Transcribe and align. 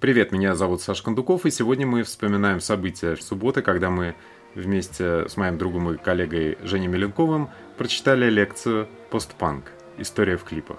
Привет, 0.00 0.32
меня 0.32 0.54
зовут 0.54 0.80
Саша 0.80 1.04
Кондуков, 1.04 1.44
и 1.44 1.50
сегодня 1.50 1.86
мы 1.86 2.04
вспоминаем 2.04 2.60
события 2.60 3.16
субботы, 3.16 3.60
когда 3.60 3.90
мы 3.90 4.14
вместе 4.54 5.28
с 5.28 5.36
моим 5.36 5.58
другом 5.58 5.90
и 5.90 5.98
коллегой 5.98 6.56
Женей 6.62 6.86
Меленковым 6.86 7.50
прочитали 7.76 8.30
лекцию 8.30 8.88
«Постпанк. 9.10 9.70
История 9.98 10.38
в 10.38 10.44
клипах». 10.44 10.78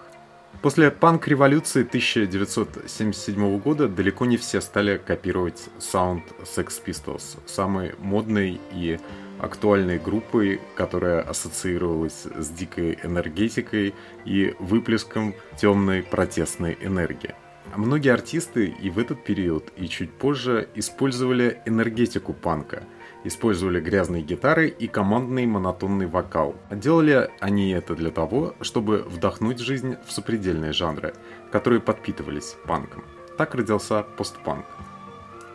После 0.64 0.90
панк-революции 0.90 1.84
1977 1.84 3.60
года 3.60 3.88
далеко 3.88 4.26
не 4.26 4.38
все 4.38 4.60
стали 4.60 4.98
копировать 4.98 5.70
саунд 5.78 6.24
Sex 6.40 6.82
Pistols, 6.84 7.38
самой 7.46 7.94
модной 8.00 8.60
и 8.74 9.00
актуальной 9.38 10.00
группой, 10.00 10.60
которая 10.74 11.22
ассоциировалась 11.22 12.24
с 12.24 12.50
дикой 12.50 12.98
энергетикой 13.04 13.94
и 14.26 14.56
выплеском 14.58 15.36
темной 15.60 16.02
протестной 16.02 16.76
энергии. 16.82 17.36
Многие 17.76 18.14
артисты 18.14 18.66
и 18.68 18.90
в 18.90 19.00
этот 19.00 19.24
период, 19.24 19.72
и 19.78 19.88
чуть 19.88 20.12
позже 20.12 20.68
использовали 20.76 21.62
энергетику 21.66 22.34
панка, 22.34 22.84
использовали 23.24 23.80
грязные 23.80 24.24
гитары 24.24 24.68
и 24.68 24.88
командный 24.88 25.46
монотонный 25.46 26.08
вокал. 26.08 26.56
Делали 26.70 27.30
они 27.40 27.72
это 27.72 27.96
для 27.96 28.12
того, 28.12 28.56
чтобы 28.62 29.04
вдохнуть 29.04 29.60
жизнь 29.60 29.96
в 30.06 30.12
сопредельные 30.12 30.74
жанры, 30.74 31.14
которые 31.52 31.80
подпитывались 31.80 32.58
панком. 32.68 33.04
Так 33.38 33.56
родился 33.56 34.04
постпанк. 34.18 34.66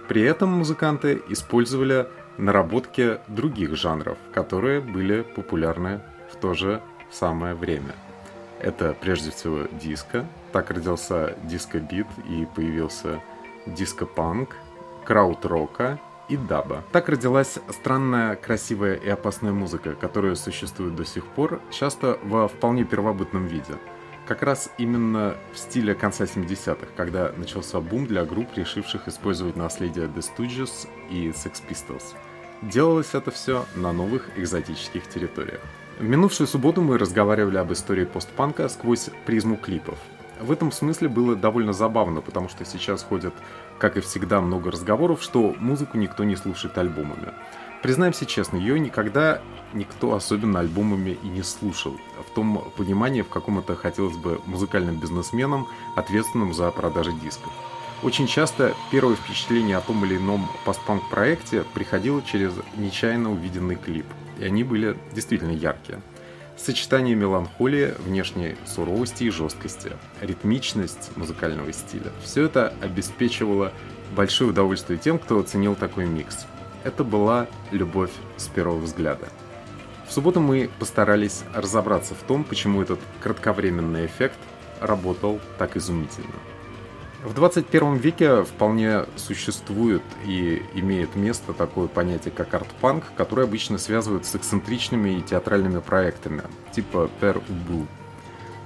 При 0.08 0.22
этом 0.22 0.50
музыканты 0.50 1.20
использовали 1.28 2.06
наработки 2.38 3.18
других 3.28 3.76
жанров, 3.76 4.16
которые 4.32 4.80
были 4.80 5.22
популярны 5.22 6.00
в 6.32 6.36
то 6.36 6.54
же 6.54 6.80
самое 7.10 7.54
время. 7.54 7.94
Это 8.60 8.96
прежде 8.98 9.30
всего 9.30 9.66
диско, 9.72 10.24
так 10.56 10.70
родился 10.70 11.36
диско-бит 11.44 12.06
и 12.30 12.46
появился 12.46 13.20
диско-панк, 13.66 14.56
крауд-рока 15.04 16.00
и 16.30 16.38
даба. 16.38 16.82
Так 16.92 17.10
родилась 17.10 17.58
странная, 17.68 18.36
красивая 18.36 18.94
и 18.94 19.06
опасная 19.06 19.52
музыка, 19.52 19.94
которая 19.94 20.34
существует 20.34 20.96
до 20.96 21.04
сих 21.04 21.26
пор, 21.26 21.60
часто 21.70 22.18
во 22.22 22.48
вполне 22.48 22.84
первобытном 22.84 23.44
виде. 23.44 23.74
Как 24.26 24.42
раз 24.42 24.70
именно 24.78 25.36
в 25.52 25.58
стиле 25.58 25.94
конца 25.94 26.24
70-х, 26.24 26.86
когда 26.96 27.32
начался 27.36 27.78
бум 27.80 28.06
для 28.06 28.24
групп, 28.24 28.48
решивших 28.56 29.08
использовать 29.08 29.56
наследие 29.56 30.06
The 30.06 30.24
Stooges 30.24 30.88
и 31.10 31.28
Sex 31.32 31.60
Pistols. 31.68 32.14
Делалось 32.62 33.12
это 33.12 33.30
все 33.30 33.66
на 33.74 33.92
новых 33.92 34.30
экзотических 34.38 35.06
территориях. 35.06 35.60
В 35.98 36.04
минувшую 36.04 36.46
субботу 36.46 36.80
мы 36.80 36.96
разговаривали 36.96 37.58
об 37.58 37.74
истории 37.74 38.06
постпанка 38.06 38.70
сквозь 38.70 39.10
призму 39.26 39.56
клипов. 39.56 39.98
В 40.40 40.52
этом 40.52 40.70
смысле 40.70 41.08
было 41.08 41.34
довольно 41.34 41.72
забавно, 41.72 42.20
потому 42.20 42.48
что 42.48 42.64
сейчас 42.64 43.02
ходят, 43.02 43.34
как 43.78 43.96
и 43.96 44.00
всегда, 44.00 44.40
много 44.40 44.70
разговоров, 44.70 45.22
что 45.22 45.54
музыку 45.58 45.96
никто 45.96 46.24
не 46.24 46.36
слушает 46.36 46.76
альбомами. 46.76 47.32
Признаемся 47.82 48.26
честно, 48.26 48.56
ее 48.56 48.78
никогда 48.78 49.40
никто 49.72 50.14
особенно 50.14 50.60
альбомами 50.60 51.18
и 51.22 51.28
не 51.28 51.42
слушал. 51.42 51.96
В 52.28 52.34
том 52.34 52.70
понимании, 52.76 53.22
в 53.22 53.28
каком 53.28 53.58
это 53.58 53.76
хотелось 53.76 54.16
бы 54.16 54.40
музыкальным 54.46 54.98
бизнесменам, 54.98 55.68
ответственным 55.94 56.52
за 56.52 56.70
продажи 56.70 57.12
дисков. 57.12 57.52
Очень 58.02 58.26
часто 58.26 58.74
первое 58.90 59.16
впечатление 59.16 59.78
о 59.78 59.80
том 59.80 60.04
или 60.04 60.16
ином 60.16 60.48
постпанк 60.64 61.02
проекте 61.08 61.64
приходило 61.74 62.22
через 62.22 62.52
нечаянно 62.76 63.32
увиденный 63.32 63.76
клип. 63.76 64.06
И 64.38 64.44
они 64.44 64.64
были 64.64 64.98
действительно 65.14 65.52
яркие. 65.52 66.00
Сочетание 66.56 67.14
меланхолии, 67.14 67.94
внешней 67.98 68.56
суровости 68.64 69.24
и 69.24 69.30
жесткости, 69.30 69.92
ритмичность 70.22 71.14
музыкального 71.16 71.70
стиля– 71.72 72.10
все 72.24 72.46
это 72.46 72.72
обеспечивало 72.80 73.72
большое 74.16 74.50
удовольствие 74.50 74.98
тем, 74.98 75.18
кто 75.18 75.38
оценил 75.38 75.74
такой 75.74 76.06
микс. 76.06 76.46
Это 76.82 77.04
была 77.04 77.46
любовь 77.72 78.12
с 78.38 78.46
первого 78.46 78.78
взгляда. 78.78 79.28
В 80.08 80.12
субботу 80.12 80.40
мы 80.40 80.70
постарались 80.78 81.42
разобраться 81.52 82.14
в 82.14 82.22
том, 82.22 82.42
почему 82.42 82.80
этот 82.80 83.00
кратковременный 83.22 84.06
эффект 84.06 84.38
работал 84.80 85.40
так 85.58 85.76
изумительно. 85.76 86.34
В 87.26 87.34
21 87.34 87.96
веке 87.96 88.44
вполне 88.44 89.04
существует 89.16 90.02
и 90.24 90.62
имеет 90.74 91.16
место 91.16 91.52
такое 91.52 91.88
понятие, 91.88 92.30
как 92.30 92.54
арт-панк, 92.54 93.02
которое 93.16 93.42
обычно 93.42 93.78
связывают 93.78 94.26
с 94.26 94.36
эксцентричными 94.36 95.18
и 95.18 95.22
театральными 95.22 95.80
проектами, 95.80 96.44
типа 96.72 97.10
Per 97.20 97.42
Ubu. 97.48 97.84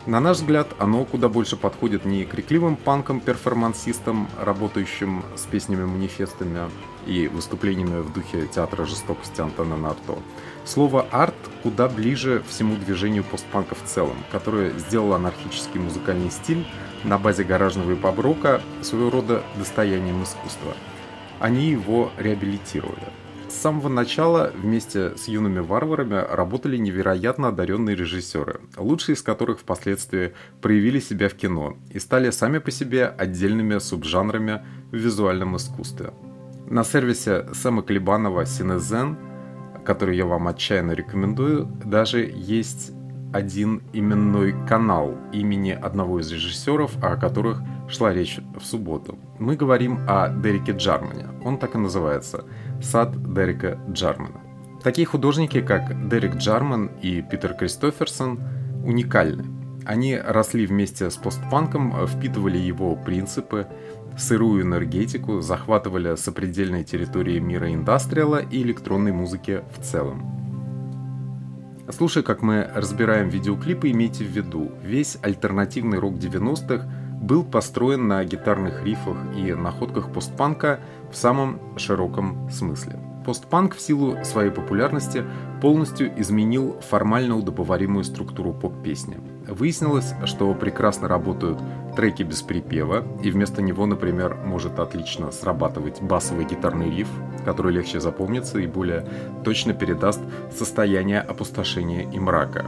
На 0.04 0.20
наш 0.20 0.38
взгляд, 0.38 0.69
оно 0.78 1.06
куда 1.06 1.31
больше 1.31 1.56
подходит 1.56 2.04
не 2.04 2.26
крикливым 2.26 2.76
панкам-перформансистам, 2.76 4.28
работающим 4.38 5.25
с 5.37 5.47
песнями-манифестами 5.47 6.70
и 7.06 7.28
выступлениями 7.28 8.00
в 8.00 8.12
духе 8.12 8.47
театра 8.47 8.84
жестокости 8.84 9.41
Антона 9.41 9.78
Нарто. 9.78 10.19
Слово 10.66 11.06
«арт» 11.10 11.34
куда 11.62 11.88
ближе 11.88 12.43
всему 12.49 12.76
движению 12.76 13.25
постпанка 13.25 13.75
в 13.75 13.82
целом, 13.84 14.16
которое 14.31 14.72
сделало 14.78 15.16
анархический 15.16 15.81
музыкальный 15.81 16.31
стиль 16.31 16.66
на 17.05 17.19
базе 17.19 17.44
гаражного 17.44 17.93
и 17.93 18.21
рока 18.21 18.61
своего 18.83 19.11
рода 19.11 19.43
достоянием 19.56 20.22
искусства. 20.22 20.75
Они 21.38 21.71
его 21.71 22.11
реабилитировали. 22.19 23.09
С 23.49 23.55
самого 23.55 23.88
начала 23.88 24.53
вместе 24.55 25.16
с 25.16 25.27
юными 25.27 25.59
варварами 25.59 26.25
работали 26.31 26.77
невероятно 26.77 27.49
одаренные 27.49 27.97
режиссеры, 27.97 28.61
лучшие 28.77 29.16
из 29.16 29.22
которых 29.22 29.59
впоследствии 29.59 30.34
проявили 30.62 31.00
себя 31.00 31.28
в 31.28 31.34
кино 31.34 31.77
и 31.91 31.99
стали 31.99 32.31
сами 32.31 32.59
по 32.59 32.71
себе 32.71 33.06
отдельными 33.06 33.78
субжанрами 33.78 34.62
в 34.93 34.97
визуальном 34.97 35.56
искусстве. 35.56 36.12
На 36.69 36.84
сервисе 36.84 37.49
Сэма 37.53 37.82
Клебанова 37.82 38.47
Синезен, 38.47 39.19
который 39.84 40.17
я 40.17 40.27
вам 40.27 40.47
отчаянно 40.47 40.93
рекомендую, 40.93 41.67
даже 41.84 42.21
есть 42.21 42.93
один 43.33 43.83
именной 43.93 44.55
канал 44.67 45.15
имени 45.33 45.71
одного 45.71 46.21
из 46.21 46.31
режиссеров, 46.33 47.03
о 47.03 47.17
которых 47.17 47.63
шла 47.89 48.13
речь 48.13 48.39
в 48.59 48.65
субботу. 48.65 49.19
Мы 49.39 49.57
говорим 49.57 50.01
о 50.09 50.29
Дереке 50.29 50.73
Джармане. 50.73 51.29
Он 51.45 51.59
так 51.59 51.75
и 51.75 51.79
называется 51.79 52.45
«Сад 52.83 53.11
Дерека 53.35 53.79
Джармана». 53.91 54.41
Такие 54.83 55.07
художники, 55.07 55.61
как 55.61 56.09
Дерек 56.09 56.37
Джарман 56.37 56.91
и 57.03 57.23
Питер 57.23 57.55
Кристоферсон, 57.55 58.41
уникальны. 58.85 59.45
Они 59.85 60.17
росли 60.17 60.67
вместе 60.67 61.11
с 61.11 61.17
постпанком, 61.17 62.07
впитывали 62.07 62.59
его 62.59 62.97
принципы, 62.97 63.67
сырую 64.17 64.62
энергетику, 64.62 65.41
захватывали 65.41 66.17
сопредельные 66.17 66.85
территории 66.85 67.39
мира 67.39 67.73
индастриала 67.73 68.39
и 68.39 68.62
электронной 68.62 69.12
музыки 69.12 69.62
в 69.77 69.83
целом. 69.83 70.50
Слушая, 71.93 72.23
как 72.23 72.43
мы 72.43 72.71
разбираем 72.75 73.28
видеоклипы, 73.28 73.91
имейте 73.91 74.25
в 74.25 74.28
виду, 74.28 74.73
весь 74.83 75.19
альтернативный 75.23 75.99
рок 75.99 76.15
90-х 76.15 76.89
был 77.21 77.45
построен 77.45 78.06
на 78.09 78.25
гитарных 78.25 78.84
рифах 78.84 79.17
и 79.37 79.53
находках 79.53 80.12
постпанка 80.12 80.81
в 81.11 81.17
самом 81.17 81.59
широком 81.77 82.49
смысле. 82.50 83.09
Постпанк 83.31 83.77
в 83.77 83.81
силу 83.81 84.17
своей 84.25 84.51
популярности 84.51 85.25
полностью 85.61 86.11
изменил 86.21 86.75
формально 86.81 87.37
удобоваримую 87.37 88.03
структуру 88.03 88.53
поп-песни. 88.53 89.19
Выяснилось, 89.47 90.15
что 90.25 90.53
прекрасно 90.53 91.07
работают 91.07 91.61
треки 91.95 92.25
без 92.25 92.43
припева, 92.43 93.07
и 93.23 93.31
вместо 93.31 93.63
него, 93.63 93.87
например, 93.87 94.35
может 94.45 94.81
отлично 94.81 95.31
срабатывать 95.31 96.03
басовый 96.03 96.45
гитарный 96.45 96.91
риф, 96.91 97.07
который 97.45 97.73
легче 97.73 98.01
запомнится 98.01 98.59
и 98.59 98.67
более 98.67 99.07
точно 99.45 99.75
передаст 99.75 100.21
состояние 100.53 101.21
опустошения 101.21 102.11
и 102.11 102.19
мрака. 102.19 102.67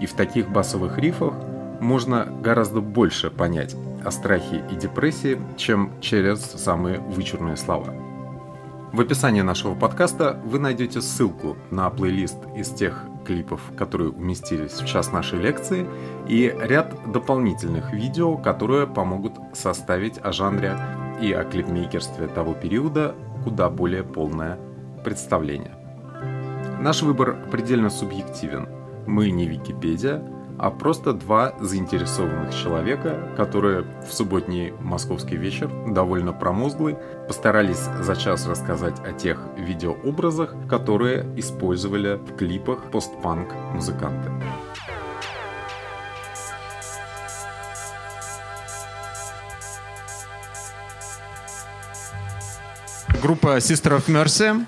И 0.00 0.06
в 0.06 0.14
таких 0.14 0.50
басовых 0.50 0.98
рифах 0.98 1.34
можно 1.80 2.26
гораздо 2.42 2.80
больше 2.80 3.30
понять 3.30 3.76
о 4.04 4.10
страхе 4.10 4.64
и 4.68 4.74
депрессии, 4.74 5.40
чем 5.56 5.92
через 6.00 6.40
самые 6.40 6.98
вычурные 6.98 7.56
слова. 7.56 7.99
В 8.92 9.00
описании 9.00 9.42
нашего 9.42 9.76
подкаста 9.76 10.40
вы 10.44 10.58
найдете 10.58 11.00
ссылку 11.00 11.56
на 11.70 11.88
плейлист 11.90 12.38
из 12.56 12.70
тех 12.70 13.04
клипов, 13.24 13.60
которые 13.76 14.10
уместились 14.10 14.72
в 14.72 14.84
час 14.84 15.12
нашей 15.12 15.38
лекции, 15.38 15.86
и 16.26 16.52
ряд 16.60 17.12
дополнительных 17.12 17.92
видео, 17.92 18.36
которые 18.36 18.88
помогут 18.88 19.34
составить 19.52 20.18
о 20.18 20.32
жанре 20.32 20.76
и 21.22 21.32
о 21.32 21.44
клипмейкерстве 21.44 22.26
того 22.26 22.52
периода 22.54 23.14
куда 23.44 23.70
более 23.70 24.02
полное 24.02 24.58
представление. 25.04 25.76
Наш 26.80 27.02
выбор 27.02 27.36
предельно 27.52 27.90
субъективен. 27.90 28.68
Мы 29.06 29.30
не 29.30 29.46
Википедия, 29.46 30.20
а 30.60 30.70
просто 30.70 31.14
два 31.14 31.54
заинтересованных 31.58 32.54
человека, 32.54 33.32
которые 33.34 33.86
в 34.06 34.12
субботний 34.12 34.72
московский 34.78 35.36
вечер, 35.36 35.70
довольно 35.88 36.34
промозглый, 36.34 36.98
постарались 37.26 37.88
за 38.00 38.14
час 38.14 38.46
рассказать 38.46 39.00
о 39.00 39.12
тех 39.12 39.40
видеообразах, 39.56 40.54
которые 40.68 41.24
использовали 41.38 42.16
в 42.16 42.36
клипах 42.36 42.90
постпанк 42.90 43.48
музыканты. 43.72 44.30
группа 53.22 53.58
Sister 53.58 53.98
of 53.98 54.06
Mercy. 54.08 54.66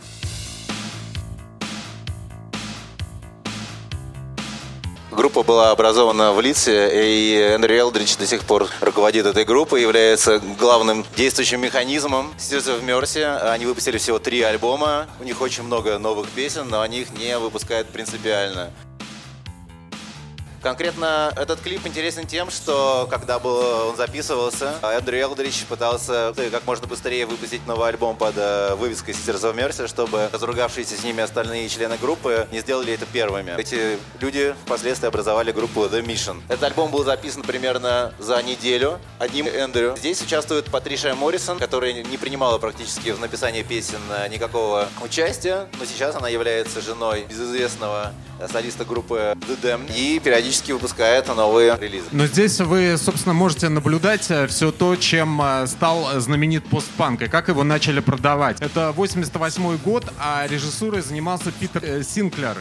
Группа 5.42 5.54
была 5.54 5.70
образована 5.72 6.32
в 6.32 6.40
Лице, 6.40 6.88
и 7.04 7.34
Эндрю 7.34 7.76
Элдридж 7.76 8.16
до 8.16 8.28
сих 8.28 8.44
пор 8.44 8.68
руководит 8.80 9.26
этой 9.26 9.44
группой, 9.44 9.82
является 9.82 10.38
главным 10.38 11.04
действующим 11.16 11.60
механизмом 11.60 12.32
Sisters 12.38 12.78
of 12.78 12.84
Mercy. 12.84 13.24
Они 13.50 13.66
выпустили 13.66 13.98
всего 13.98 14.20
три 14.20 14.40
альбома, 14.42 15.08
у 15.18 15.24
них 15.24 15.40
очень 15.40 15.64
много 15.64 15.98
новых 15.98 16.28
песен, 16.28 16.68
но 16.68 16.80
они 16.80 17.00
их 17.00 17.10
не 17.18 17.36
выпускают 17.40 17.88
принципиально. 17.88 18.70
Конкретно 20.62 21.32
этот 21.34 21.60
клип 21.60 21.84
интересен 21.88 22.24
тем, 22.24 22.48
что 22.48 23.08
когда 23.10 23.40
был, 23.40 23.88
он 23.88 23.96
записывался, 23.96 24.74
Эндрю 24.80 25.18
Элдрич 25.18 25.64
пытался 25.68 26.32
как 26.52 26.64
можно 26.66 26.86
быстрее 26.86 27.26
выпустить 27.26 27.66
новый 27.66 27.88
альбом 27.88 28.16
под 28.16 28.34
э, 28.36 28.76
вывеской 28.76 29.12
Sisters 29.12 29.42
of 29.42 29.56
Mercy, 29.56 29.88
чтобы 29.88 30.28
разругавшиеся 30.32 30.96
с 30.96 31.02
ними 31.02 31.20
остальные 31.20 31.68
члены 31.68 31.96
группы 31.98 32.46
не 32.52 32.60
сделали 32.60 32.92
это 32.92 33.06
первыми. 33.06 33.58
Эти 33.58 33.98
люди 34.20 34.54
впоследствии 34.64 35.08
образовали 35.08 35.50
группу 35.50 35.80
The 35.80 36.00
Mission. 36.00 36.40
Этот 36.48 36.62
альбом 36.62 36.92
был 36.92 37.02
записан 37.02 37.42
примерно 37.42 38.14
за 38.20 38.40
неделю 38.42 39.00
одним 39.18 39.48
Эндрю. 39.48 39.96
Здесь 39.96 40.22
участвует 40.22 40.66
Патриша 40.66 41.16
Моррисон, 41.16 41.58
которая 41.58 41.92
не 41.92 42.16
принимала 42.16 42.58
практически 42.58 43.10
в 43.10 43.18
написании 43.18 43.64
песен 43.64 44.00
э, 44.16 44.28
никакого 44.28 44.88
участия, 45.02 45.68
но 45.80 45.84
сейчас 45.86 46.14
она 46.14 46.28
является 46.28 46.80
женой 46.80 47.26
безызвестного 47.28 48.12
солиста 48.50 48.84
группы 48.84 49.36
The 49.48 49.60
Damned 49.60 49.92
и 49.96 50.18
периодически 50.18 50.51
выпускает 50.72 51.28
новые 51.28 51.76
релизы. 51.80 52.06
Но 52.12 52.26
здесь 52.26 52.60
вы, 52.60 52.96
собственно, 52.98 53.32
можете 53.32 53.68
наблюдать 53.68 54.30
э, 54.30 54.46
все 54.46 54.70
то, 54.70 54.96
чем 54.96 55.40
э, 55.42 55.66
стал 55.66 56.20
знаменит 56.20 56.64
постпанк 56.64 57.22
и 57.22 57.28
как 57.28 57.48
его 57.48 57.64
начали 57.64 58.00
продавать. 58.00 58.60
Это 58.60 58.92
88 58.92 59.78
год, 59.78 60.04
а 60.18 60.46
режиссурой 60.46 61.00
занимался 61.00 61.52
Питер 61.52 61.82
э, 61.84 62.02
Синклер, 62.02 62.58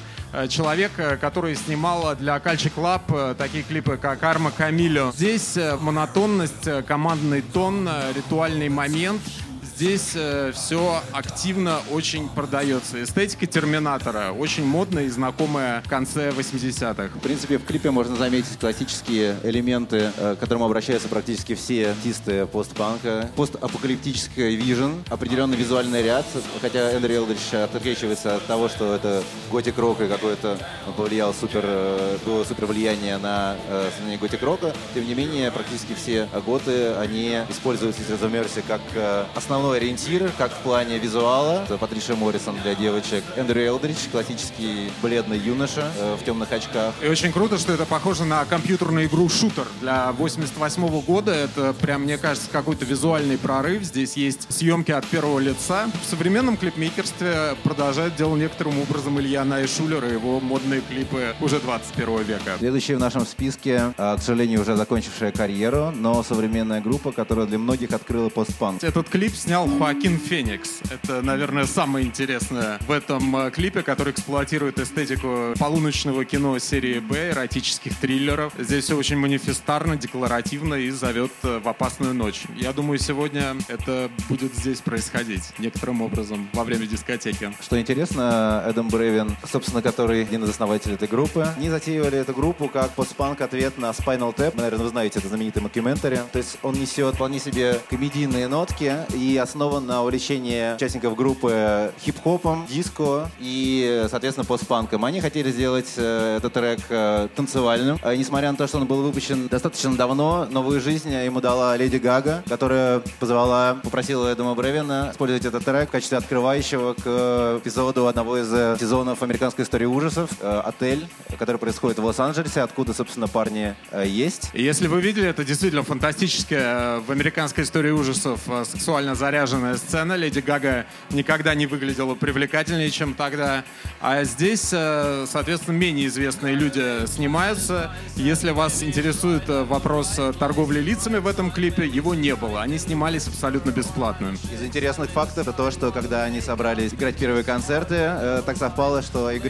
человек, 0.47 0.91
который 1.19 1.55
снимал 1.57 2.15
для 2.15 2.39
Culture 2.39 2.69
Club 2.69 3.11
такие 3.37 3.65
клипы, 3.65 3.97
как 3.97 4.23
«Арма 4.23 4.49
Камилио». 4.51 5.11
Здесь 5.11 5.57
монотонность, 5.81 6.85
командный 6.87 7.41
тон, 7.41 7.89
ритуальный 8.15 8.69
момент— 8.69 9.21
Здесь 9.75 10.11
э, 10.15 10.51
все 10.53 11.01
активно 11.11 11.79
очень 11.91 12.29
продается. 12.29 13.01
Эстетика 13.01 13.45
Терминатора 13.45 14.31
очень 14.31 14.65
модная 14.65 15.05
и 15.05 15.09
знакомая 15.09 15.81
в 15.81 15.89
конце 15.89 16.29
80-х. 16.29 17.09
В 17.15 17.19
принципе, 17.19 17.57
в 17.57 17.65
клипе 17.65 17.89
можно 17.89 18.15
заметить 18.15 18.59
классические 18.59 19.37
элементы, 19.43 20.11
э, 20.17 20.35
к 20.35 20.39
которым 20.39 20.63
обращаются 20.63 21.07
практически 21.07 21.55
все 21.55 21.91
артисты 21.91 22.45
постпанка. 22.45 23.29
Постапокалиптическая 23.35 24.49
вижен, 24.49 25.03
определенный 25.09 25.57
визуальный 25.57 26.03
ряд, 26.03 26.25
хотя 26.61 26.91
Эндрю 26.91 27.15
Элдрич 27.15 27.53
отличается 27.53 28.35
от 28.35 28.45
того, 28.45 28.69
что 28.69 28.93
это 28.93 29.23
готик-рок 29.51 30.01
и 30.01 30.07
какое-то 30.07 30.57
повлиял 30.97 31.33
супер, 31.33 31.63
э, 31.63 32.17
супер 32.47 32.65
влияние 32.65 33.17
на 33.17 33.55
э, 33.67 34.17
готик-рока. 34.19 34.73
Тем 34.93 35.07
не 35.07 35.15
менее, 35.15 35.51
практически 35.51 35.93
все 35.93 36.27
готы, 36.45 36.93
они 36.95 37.39
используют 37.49 37.95
Sisters 37.97 38.21
of 38.21 38.31
Mercy 38.31 38.63
как 38.67 38.81
э, 38.93 39.25
основной 39.35 39.70
основной 39.71 39.77
ориентир, 39.77 40.31
как 40.37 40.51
в 40.51 40.57
плане 40.57 40.97
визуала. 40.99 41.63
Это 41.63 41.77
Патриша 41.77 42.15
Моррисон 42.15 42.55
для 42.61 42.75
девочек. 42.75 43.23
Эндрю 43.37 43.61
Элдридж, 43.61 44.09
классический 44.11 44.91
бледный 45.01 45.37
юноша 45.37 45.91
э, 45.97 46.15
в 46.19 46.25
темных 46.25 46.51
очках. 46.51 46.93
И 47.01 47.07
очень 47.07 47.31
круто, 47.31 47.57
что 47.57 47.73
это 47.73 47.85
похоже 47.85 48.25
на 48.25 48.43
компьютерную 48.45 49.05
игру 49.05 49.29
«Шутер». 49.29 49.65
Для 49.79 50.11
88 50.11 50.83
-го 50.83 51.01
года 51.05 51.31
это 51.31 51.73
прям, 51.73 52.01
мне 52.01 52.17
кажется, 52.17 52.49
какой-то 52.51 52.85
визуальный 52.85 53.37
прорыв. 53.37 53.83
Здесь 53.83 54.17
есть 54.17 54.51
съемки 54.51 54.91
от 54.91 55.05
первого 55.05 55.39
лица. 55.39 55.89
В 56.05 56.09
современном 56.09 56.57
клипмейкерстве 56.57 57.55
продолжает 57.63 58.15
делать 58.15 58.41
некоторым 58.41 58.79
образом 58.79 59.19
Илья 59.19 59.45
Найшулер 59.45 60.03
и 60.05 60.13
его 60.13 60.39
модные 60.39 60.81
клипы 60.81 61.35
уже 61.39 61.59
21 61.59 62.23
века. 62.23 62.51
Следующий 62.57 62.95
в 62.95 62.99
нашем 62.99 63.25
списке, 63.25 63.93
а, 63.97 64.17
к 64.17 64.21
сожалению, 64.21 64.61
уже 64.61 64.75
закончившая 64.75 65.31
карьеру, 65.31 65.91
но 65.95 66.23
современная 66.23 66.81
группа, 66.81 67.11
которая 67.11 67.45
для 67.45 67.57
многих 67.57 67.91
открыла 67.93 68.29
постпанк. 68.29 68.83
Этот 68.83 69.09
клип 69.09 69.35
снял 69.35 69.50
снял 69.51 69.67
Хоакин 69.67 70.17
Феникс. 70.17 70.79
Это, 70.89 71.21
наверное, 71.21 71.65
самое 71.65 72.05
интересное 72.05 72.79
в 72.87 72.91
этом 72.91 73.35
э, 73.35 73.51
клипе, 73.51 73.83
который 73.83 74.13
эксплуатирует 74.13 74.79
эстетику 74.79 75.53
полуночного 75.59 76.23
кино 76.23 76.57
серии 76.57 76.99
Б, 76.99 77.31
эротических 77.31 77.97
триллеров. 77.97 78.53
Здесь 78.57 78.85
все 78.85 78.95
очень 78.95 79.17
манифестарно, 79.17 79.97
декларативно 79.97 80.75
и 80.75 80.89
зовет 80.89 81.33
э, 81.43 81.59
в 81.61 81.67
опасную 81.67 82.13
ночь. 82.13 82.43
Я 82.55 82.71
думаю, 82.71 82.97
сегодня 82.97 83.57
это 83.67 84.09
будет 84.29 84.55
здесь 84.55 84.79
происходить 84.79 85.43
некоторым 85.59 86.01
образом 86.01 86.47
во 86.53 86.63
время 86.63 86.85
дискотеки. 86.85 87.51
Что 87.61 87.77
интересно, 87.77 88.63
Эдам 88.65 88.87
Бревин, 88.87 89.35
собственно, 89.51 89.81
который 89.81 90.21
один 90.21 90.45
из 90.45 90.49
основателей 90.49 90.95
этой 90.95 91.09
группы, 91.09 91.45
не 91.57 91.69
затеивали 91.69 92.19
эту 92.19 92.33
группу 92.33 92.69
как 92.69 92.91
постпанк 92.91 93.41
ответ 93.41 93.77
на 93.77 93.89
Spinal 93.89 94.33
Tap. 94.33 94.55
Наверное, 94.55 94.85
вы 94.85 94.89
знаете, 94.89 95.19
это 95.19 95.27
знаменитый 95.27 95.61
мокюментари. 95.61 96.21
То 96.31 96.37
есть 96.37 96.57
он 96.61 96.75
несет 96.75 97.15
вполне 97.15 97.37
себе 97.37 97.81
комедийные 97.89 98.47
нотки 98.47 98.95
и 99.13 99.40
основан 99.41 99.85
на 99.85 100.03
увлечении 100.03 100.75
участников 100.75 101.15
группы 101.15 101.91
хип-хопом, 102.01 102.65
диско 102.67 103.29
и, 103.39 104.05
соответственно, 104.09 104.45
постпанком. 104.45 105.05
Они 105.05 105.21
хотели 105.21 105.51
сделать 105.51 105.93
э, 105.97 106.37
этот 106.37 106.53
трек 106.53 106.79
э, 106.89 107.27
танцевальным. 107.35 107.99
А, 108.01 108.15
несмотря 108.15 108.51
на 108.51 108.57
то, 108.57 108.67
что 108.67 108.77
он 108.77 108.85
был 108.85 109.01
выпущен 109.01 109.47
достаточно 109.47 109.95
давно, 109.95 110.45
новую 110.49 110.79
жизнь 110.81 111.11
ему 111.11 111.41
дала 111.41 111.75
Леди 111.77 111.97
Гага, 111.97 112.43
которая 112.47 113.01
позвала, 113.19 113.77
попросила 113.83 114.31
Эдама 114.31 114.55
Бревина 114.55 115.09
использовать 115.11 115.45
этот 115.45 115.65
трек 115.65 115.89
в 115.89 115.91
качестве 115.91 116.17
открывающего 116.17 116.93
к 116.93 117.59
эпизоду 117.61 118.07
одного 118.07 118.37
из 118.37 118.51
э, 118.53 118.77
сезонов 118.79 119.23
американской 119.23 119.65
истории 119.65 119.85
ужасов 119.85 120.29
«Отель», 120.41 121.07
который 121.37 121.57
происходит 121.57 121.99
в 121.99 122.05
Лос-Анджелесе, 122.05 122.61
откуда, 122.61 122.93
собственно, 122.93 123.27
парни 123.27 123.75
есть. 124.03 124.49
Если 124.53 124.87
вы 124.87 125.01
видели, 125.01 125.27
это 125.27 125.43
действительно 125.43 125.83
фантастическая 125.83 126.99
в 126.99 127.11
американской 127.11 127.63
истории 127.63 127.91
ужасов 127.91 128.41
сексуально 128.65 129.15
заряженная 129.15 129.30
заряженная 129.31 129.77
сцена. 129.77 130.17
Леди 130.17 130.41
Гага 130.41 130.85
никогда 131.09 131.55
не 131.55 131.65
выглядела 131.65 132.15
привлекательнее, 132.15 132.91
чем 132.91 133.13
тогда. 133.13 133.63
А 134.01 134.25
здесь, 134.25 134.71
э, 134.73 135.25
соответственно, 135.25 135.77
менее 135.77 136.07
известные 136.07 136.53
люди 136.53 137.05
снимаются. 137.07 137.95
Если 138.17 138.51
вас 138.51 138.83
интересует 138.83 139.43
э, 139.47 139.63
вопрос 139.63 140.15
э, 140.17 140.33
торговли 140.37 140.81
лицами 140.81 141.19
в 141.19 141.27
этом 141.27 141.49
клипе, 141.49 141.87
его 141.87 142.13
не 142.13 142.35
было. 142.35 142.61
Они 142.61 142.77
снимались 142.77 143.27
абсолютно 143.27 143.71
бесплатно. 143.71 144.33
Из 144.53 144.63
интересных 144.63 145.09
фактов 145.09 145.47
это 145.47 145.53
то, 145.53 145.71
что 145.71 145.93
когда 145.93 146.25
они 146.25 146.41
собрались 146.41 146.93
играть 146.93 147.15
первые 147.15 147.45
концерты, 147.45 148.41
так 148.45 148.57
совпало, 148.57 149.01
что 149.01 149.31
их 149.31 149.43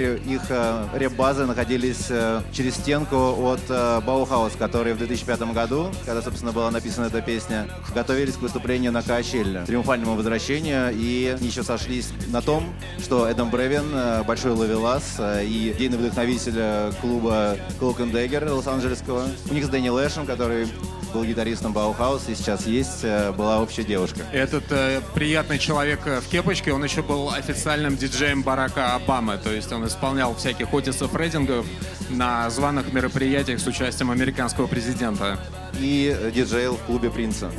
реп-базы 0.93 1.47
находились 1.47 2.07
через 2.53 2.75
стенку 2.75 3.17
от 3.17 3.61
Bauhaus, 4.03 4.53
который 4.59 4.93
в 4.93 4.99
2005 4.99 5.41
году, 5.53 5.91
когда, 6.05 6.21
собственно, 6.21 6.51
была 6.51 6.69
написана 6.69 7.07
эта 7.07 7.21
песня, 7.21 7.67
готовились 7.95 8.35
к 8.35 8.41
выступлению 8.41 8.91
на 8.91 9.01
Коачелле 9.01 9.65
триумфальному 9.71 10.15
возвращению. 10.15 10.91
И 10.93 11.33
они 11.37 11.47
еще 11.47 11.63
сошлись 11.63 12.09
на 12.27 12.41
том, 12.41 12.73
что 12.99 13.25
Эдам 13.29 13.49
Бревин, 13.49 13.85
э, 13.93 14.23
большой 14.23 14.51
ловелас 14.51 15.15
э, 15.17 15.45
и 15.45 15.71
идейный 15.71 15.97
вдохновитель 15.97 16.55
э, 16.57 16.91
клуба 16.99 17.57
Cloak 17.79 17.99
and 17.99 18.11
Dagger 18.11 18.51
лос-анджелесского. 18.51 19.27
У 19.49 19.53
них 19.53 19.63
с 19.63 19.69
Дэниэл 19.69 19.87
Эшем, 19.87 20.25
который 20.25 20.67
был 21.13 21.23
гитаристом 21.23 21.71
Bauhaus 21.71 22.27
и 22.27 22.35
сейчас 22.35 22.67
есть, 22.67 23.03
была 23.37 23.61
общая 23.61 23.83
девушка. 23.83 24.19
Этот 24.33 24.69
э, 24.71 24.99
приятный 25.13 25.57
человек 25.57 26.01
в 26.05 26.29
кепочке, 26.29 26.73
он 26.73 26.83
еще 26.83 27.01
был 27.01 27.29
официальным 27.29 27.95
диджеем 27.95 28.43
Барака 28.43 28.95
Обамы, 28.95 29.37
то 29.37 29.53
есть 29.53 29.71
он 29.71 29.87
исполнял 29.87 30.35
всяких 30.35 30.73
Отисов 30.73 31.15
Рейдингов 31.15 31.65
на 32.09 32.49
званых 32.49 32.91
мероприятиях 32.91 33.61
с 33.61 33.67
участием 33.67 34.11
американского 34.11 34.67
президента. 34.67 35.39
И 35.79 36.13
диджейл 36.35 36.75
в 36.75 36.81
клубе 36.81 37.09
Принца. 37.09 37.49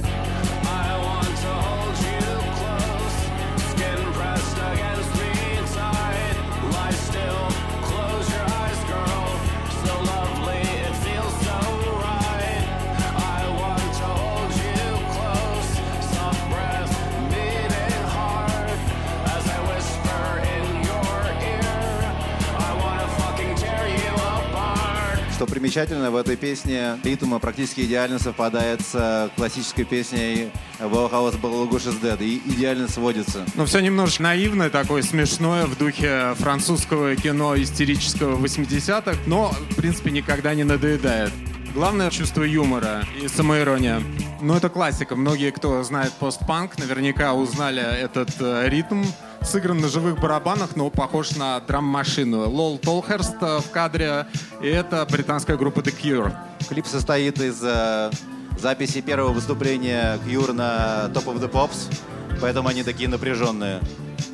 Что 25.62 25.69
примечательно, 25.69 26.11
в 26.11 26.16
этой 26.16 26.35
песне 26.35 26.99
ритм 27.04 27.38
практически 27.38 27.83
идеально 27.83 28.19
совпадает 28.19 28.81
с 28.81 29.31
классической 29.37 29.85
песней 29.85 30.50
Bauhaus 30.81 31.40
Balagush 31.40 31.87
is 31.87 32.00
Dead 32.02 32.21
и 32.21 32.42
идеально 32.52 32.88
сводится. 32.88 33.47
Ну, 33.54 33.64
все 33.64 33.78
немножко 33.78 34.25
наивное, 34.25 34.71
такое 34.71 35.02
смешное 35.02 35.66
в 35.66 35.78
духе 35.78 36.35
французского 36.37 37.14
кино 37.14 37.57
истерического 37.57 38.45
80-х, 38.45 39.16
но, 39.26 39.54
в 39.71 39.76
принципе, 39.76 40.11
никогда 40.11 40.52
не 40.54 40.64
надоедает. 40.64 41.31
Главное— 41.75 42.11
чувство 42.11 42.42
юмора 42.42 43.04
и 43.23 43.28
самоирония. 43.28 44.02
Ну, 44.40 44.57
это 44.57 44.69
классика. 44.69 45.14
Многие, 45.14 45.52
кто 45.52 45.81
знает 45.85 46.12
постпанк, 46.14 46.76
наверняка 46.76 47.35
узнали 47.35 47.83
этот 47.83 48.31
э, 48.40 48.69
ритм. 48.69 49.04
Сыгран 49.44 49.80
на 49.80 49.88
живых 49.88 50.18
барабанах, 50.18 50.76
но 50.76 50.88
похож 50.88 51.32
на 51.32 51.61
драм-машину. 51.61 52.49
Лол 52.49 52.78
Толхерст 52.78 53.37
э, 53.40 53.58
в 53.58 53.70
кадре, 53.70 54.26
и 54.62 54.66
это 54.66 55.06
британская 55.11 55.56
группа 55.56 55.80
The 55.80 55.94
Cure. 55.94 56.32
Клип 56.68 56.87
состоит 56.87 57.40
из 57.40 57.61
э, 57.62 58.11
записи 58.58 59.00
первого 59.00 59.32
выступления 59.32 60.18
Cure 60.26 60.52
на 60.52 61.11
Top 61.12 61.26
of 61.26 61.40
the 61.40 61.50
Pops, 61.50 61.92
поэтому 62.40 62.68
они 62.68 62.82
такие 62.82 63.08
напряженные. 63.08 63.80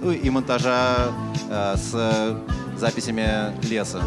Ну 0.01 0.13
и 0.13 0.31
монтажа 0.31 1.11
э, 1.51 1.75
с 1.77 2.41
записями 2.77 3.53
леса. 3.69 4.03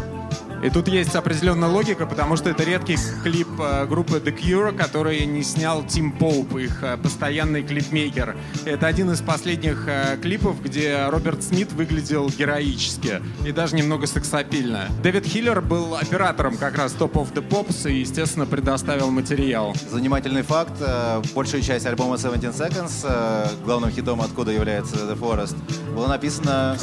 И 0.62 0.70
тут 0.70 0.86
есть 0.86 1.16
определенная 1.16 1.68
логика, 1.68 2.06
потому 2.06 2.36
что 2.36 2.48
это 2.48 2.62
редкий 2.62 2.96
клип 3.24 3.48
э, 3.58 3.84
группы 3.86 4.18
The 4.18 4.32
Cure, 4.32 4.76
который 4.76 5.26
не 5.26 5.42
снял 5.42 5.82
Тим 5.82 6.12
Поуп, 6.12 6.54
их 6.54 6.84
э, 6.84 6.96
постоянный 6.98 7.64
клипмейкер. 7.64 8.36
Это 8.64 8.86
один 8.86 9.10
из 9.10 9.20
последних 9.20 9.88
э, 9.88 10.16
клипов, 10.22 10.62
где 10.62 11.06
Роберт 11.08 11.42
Смит 11.42 11.72
выглядел 11.72 12.28
героически 12.28 13.20
и 13.44 13.50
даже 13.50 13.74
немного 13.74 14.06
сексапильно. 14.06 14.86
Дэвид 15.02 15.26
Хиллер 15.26 15.60
был 15.60 15.96
оператором 15.96 16.56
как 16.56 16.78
раз 16.78 16.94
Top 16.94 17.14
of 17.14 17.32
the 17.34 17.44
Pops 17.46 17.90
и, 17.90 17.98
естественно, 17.98 18.46
предоставил 18.46 19.10
материал. 19.10 19.74
Занимательный 19.90 20.42
факт. 20.42 20.80
Большая 21.34 21.62
часть 21.62 21.86
альбома 21.86 22.18
17 22.18 22.44
Seconds, 22.54 23.64
главным 23.64 23.90
хитом 23.90 24.20
откуда 24.20 24.52
является 24.52 24.94
The 24.94 25.18
Forest, 25.18 25.56
была 25.92 26.06
написана 26.06 26.78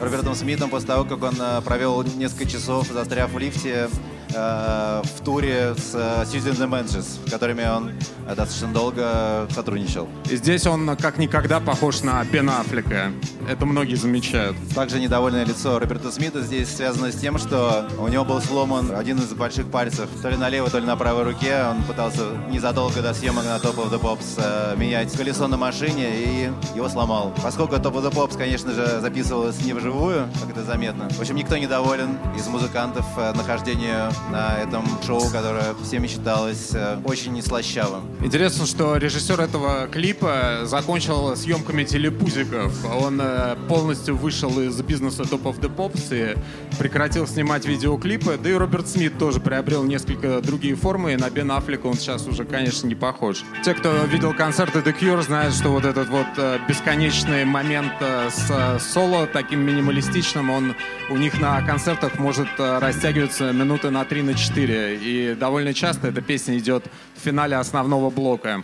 Робертом 0.00 0.34
Смитом 0.34 0.70
после 0.70 0.88
того, 0.88 1.04
как 1.04 1.22
он 1.22 1.34
провел 1.64 2.02
несколько 2.02 2.46
часов 2.46 2.88
застряв 2.88 3.32
в 3.32 3.38
лифте 3.38 3.88
э, 4.34 5.02
в 5.02 5.24
туре 5.24 5.74
с 5.76 5.94
э, 5.94 6.24
Susan 6.24 6.56
the 6.56 6.68
Manches, 6.68 7.26
с 7.26 7.30
которыми 7.30 7.66
он 7.66 7.90
э, 8.26 8.34
достаточно 8.34 8.68
долго 8.68 9.48
сотрудничал. 9.54 10.08
И 10.30 10.36
здесь 10.36 10.66
он 10.66 10.96
как 10.96 11.18
никогда 11.18 11.60
похож 11.60 12.02
на 12.02 12.22
Бен 12.24 12.50
Аффлека. 12.50 13.12
Это 13.48 13.66
многие 13.66 13.94
замечают. 13.94 14.56
Также 14.74 15.00
недовольное 15.00 15.44
лицо 15.44 15.78
Роберта 15.78 16.10
Смита 16.10 16.42
здесь 16.42 16.68
связано 16.68 17.10
с 17.10 17.16
тем, 17.16 17.38
что 17.38 17.88
у 17.98 18.08
него 18.08 18.24
был 18.24 18.40
сломан 18.40 18.94
один 18.94 19.18
из 19.18 19.32
больших 19.32 19.70
пальцев. 19.70 20.08
То 20.22 20.28
ли 20.28 20.36
на 20.36 20.48
левой, 20.48 20.70
то 20.70 20.78
ли 20.78 20.86
на 20.86 20.96
правой 20.96 21.24
руке. 21.24 21.64
Он 21.70 21.82
пытался 21.84 22.22
незадолго 22.50 23.00
до 23.00 23.14
съемок 23.14 23.44
на 23.44 23.56
Top 23.56 23.76
of 23.76 23.90
the 23.90 24.00
Pops 24.00 24.38
э, 24.38 24.76
менять 24.76 25.12
колесо 25.16 25.48
на 25.48 25.56
машине 25.56 26.08
и 26.10 26.52
его 26.74 26.88
сломал. 26.88 27.32
Поскольку 27.42 27.76
Top 27.76 27.94
of 27.94 28.04
the 28.04 28.12
Pops, 28.12 28.36
конечно 28.36 28.72
же, 28.72 29.00
записывалось 29.00 29.60
не 29.64 29.72
вживую, 29.72 30.28
как 30.40 30.50
это 30.50 30.64
заметно. 30.64 31.08
В 31.10 31.20
общем, 31.20 31.36
никто 31.36 31.56
недоволен 31.56 32.18
из 32.36 32.46
музыкантов 32.46 33.06
э, 33.16 33.32
нахождению 33.34 34.12
на 34.30 34.58
этом 34.58 34.84
шоу, 35.06 35.20
которое 35.30 35.74
всеми 35.82 36.06
считалось 36.06 36.70
э, 36.74 36.98
очень 37.04 37.32
неслащавым. 37.32 38.02
Интересно, 38.22 38.66
что 38.66 38.96
режиссер 38.96 39.40
этого 39.40 39.88
клипа 39.88 40.60
закончил 40.64 41.36
съемками 41.36 41.84
телепузиков. 41.84 42.72
Он 42.84 43.20
э, 43.20 43.56
полностью 43.68 44.16
вышел 44.16 44.60
из 44.60 44.80
бизнеса 44.82 45.22
Top 45.22 45.44
of 45.44 45.60
the 45.60 45.74
Pops 45.74 46.08
и 46.10 46.36
прекратил 46.78 47.26
снимать 47.26 47.64
видеоклипы. 47.66 48.38
Да 48.42 48.50
и 48.50 48.52
Роберт 48.52 48.88
Смит 48.88 49.18
тоже 49.18 49.40
приобрел 49.40 49.84
несколько 49.84 50.40
другие 50.40 50.74
формы, 50.74 51.14
и 51.14 51.16
на 51.16 51.30
Бен 51.30 51.50
Аффлека 51.50 51.86
он 51.86 51.94
сейчас 51.94 52.26
уже, 52.26 52.44
конечно, 52.44 52.86
не 52.86 52.94
похож. 52.94 53.44
Те, 53.64 53.74
кто 53.74 54.04
видел 54.04 54.34
концерты 54.34 54.80
The 54.80 54.94
Cure, 54.98 55.22
знают, 55.22 55.54
что 55.54 55.70
вот 55.70 55.84
этот 55.84 56.08
вот 56.08 56.26
э, 56.36 56.58
бесконечный 56.68 57.44
момент 57.44 57.92
с 58.00 58.82
соло, 58.92 59.26
таким 59.26 59.60
минималистичным, 59.60 60.50
он 60.50 60.74
у 61.10 61.16
них 61.16 61.40
на 61.40 61.62
концертах 61.62 62.18
может 62.18 62.48
растягиваться 62.58 63.52
минуты 63.52 63.90
на 63.90 64.04
3 64.08 64.22
на 64.22 64.34
4. 64.34 64.98
И 65.02 65.34
довольно 65.34 65.74
часто 65.74 66.08
эта 66.08 66.22
песня 66.22 66.56
идет 66.58 66.84
в 67.14 67.20
финале 67.20 67.56
основного 67.56 68.10
блока. 68.10 68.62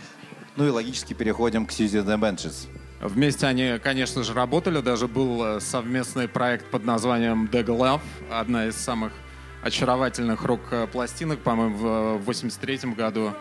Ну 0.55 0.67
и 0.67 0.69
логически 0.69 1.13
переходим 1.13 1.65
к 1.65 1.71
Suzy 1.71 2.03
the 2.03 2.17
Benches. 2.17 2.67
Вместе 3.01 3.45
они, 3.45 3.77
конечно 3.83 4.23
же, 4.23 4.33
работали. 4.33 4.81
Даже 4.81 5.07
был 5.07 5.43
э, 5.43 5.59
совместный 5.59 6.27
проект 6.27 6.65
под 6.71 6.85
названием 6.85 7.47
The 7.51 7.63
Glove. 7.63 8.01
Одна 8.31 8.67
из 8.67 8.75
самых 8.75 9.13
очаровательных 9.61 10.43
рок-пластинок, 10.43 11.39
по-моему, 11.39 12.17
в 12.17 12.25
83 12.25 12.93
году. 12.95 13.33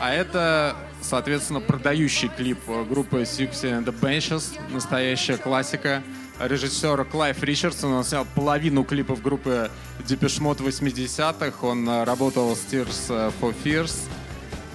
А 0.00 0.12
это, 0.12 0.74
соответственно, 1.02 1.60
продающий 1.60 2.28
клип 2.28 2.58
группы 2.88 3.22
Suxy 3.22 3.70
and 3.70 3.84
the 3.84 3.94
Benches. 3.98 4.58
Настоящая 4.72 5.36
классика 5.36 6.02
режиссер 6.40 7.04
Клайв 7.04 7.42
Ричардсон. 7.42 7.92
Он 7.92 8.04
снял 8.04 8.26
половину 8.34 8.84
клипов 8.84 9.22
группы 9.22 9.70
Mode 10.00 10.58
80-х. 10.58 11.66
Он 11.66 11.88
э, 11.88 12.04
работал 12.04 12.54
с 12.54 12.60
Tears 12.70 13.06
э, 13.08 13.30
for 13.40 13.54
Fears. 13.64 13.94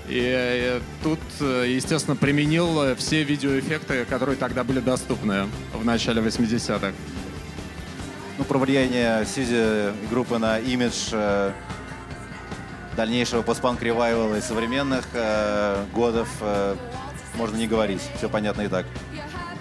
И 0.08 0.20
э, 0.22 0.82
тут, 1.04 1.20
естественно, 1.40 2.16
применил 2.16 2.96
все 2.96 3.24
видеоэффекты, 3.24 4.06
которые 4.06 4.36
тогда 4.36 4.64
были 4.64 4.80
доступны 4.80 5.48
в 5.74 5.86
начале 5.86 6.22
80-х. 6.22 6.94
Ну, 8.38 8.44
про 8.46 8.58
влияние 8.58 9.26
Сизи 9.26 9.94
группы 10.10 10.38
на 10.38 10.60
имидж 10.60 11.14
дальнейшего 13.00 13.44
постпанк 13.44 13.82
ревайвала 13.82 14.36
и 14.36 14.42
современных 14.42 15.06
э, 15.14 15.86
годов 15.96 16.28
э, 16.42 16.76
можно 17.36 17.56
не 17.56 17.66
говорить. 17.66 18.02
Все 18.18 18.28
понятно 18.28 18.64
и 18.64 18.68
так. 18.68 18.86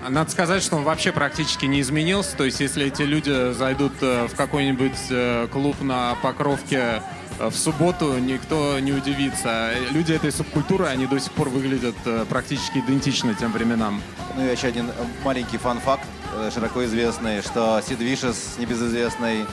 Надо 0.07 0.31
сказать, 0.31 0.62
что 0.62 0.76
он 0.76 0.85
вообще 0.85 1.12
практически 1.12 1.67
не 1.67 1.81
изменился. 1.81 2.37
То 2.37 2.45
есть, 2.45 2.61
если 2.61 2.87
эти 2.87 3.02
люди 3.02 3.52
зайдут 3.52 3.93
э, 4.00 4.26
в 4.28 4.35
какой-нибудь 4.37 4.99
э, 5.11 5.49
клуб 5.52 5.76
на 5.81 6.17
Покровке 6.23 7.02
э, 7.38 7.49
в 7.49 7.57
субботу, 7.57 8.17
никто 8.19 8.78
не 8.78 8.93
удивится. 8.93 9.73
Люди 9.90 10.12
этой 10.12 10.31
субкультуры, 10.31 10.87
они 10.87 11.07
до 11.07 11.19
сих 11.19 11.33
пор 11.33 11.49
выглядят 11.49 11.97
практически 12.28 12.78
идентично 12.78 13.35
тем 13.35 13.52
временам. 13.52 14.00
Ну 14.37 14.47
и 14.47 14.50
еще 14.50 14.69
один 14.69 14.90
маленький 15.25 15.59
фан-факт, 15.59 16.07
широко 16.55 16.85
известный, 16.85 17.43
что 17.43 17.83
Сид 17.87 17.99
Вишес, 17.99 18.57
небезызвестный, 18.59 19.47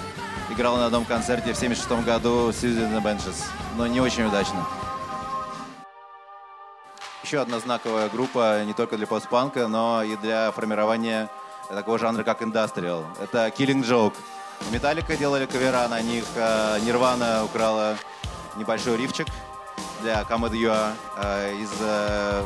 играл 0.51 0.77
на 0.77 0.85
одном 0.85 1.05
концерте 1.05 1.53
в 1.53 1.57
76 1.57 2.05
году 2.05 2.49
Susan 2.49 3.01
Benches, 3.01 3.35
но 3.77 3.87
не 3.87 3.99
очень 3.99 4.23
удачно. 4.23 4.65
Еще 7.35 7.41
одна 7.41 7.59
знаковая 7.59 8.07
группа 8.07 8.63
не 8.63 8.71
только 8.71 8.95
для 8.95 9.07
постпанка, 9.07 9.67
но 9.67 10.01
и 10.01 10.15
для 10.15 10.53
формирования 10.53 11.29
такого 11.67 11.99
жанра, 11.99 12.23
как 12.23 12.41
индастриал. 12.41 13.03
Это 13.21 13.47
Killing 13.47 13.83
Joke. 13.83 14.13
Металлика 14.71 15.17
делали 15.17 15.45
кавера 15.45 15.85
на 15.89 15.99
них, 15.99 16.23
Нирвана 16.85 17.43
украла 17.43 17.97
небольшой 18.55 18.95
рифчик 18.95 19.27
для 20.01 20.21
Come 20.21 20.49
You 20.49 20.93
э, 21.17 21.55
из 21.55 21.71
э, 21.81 22.45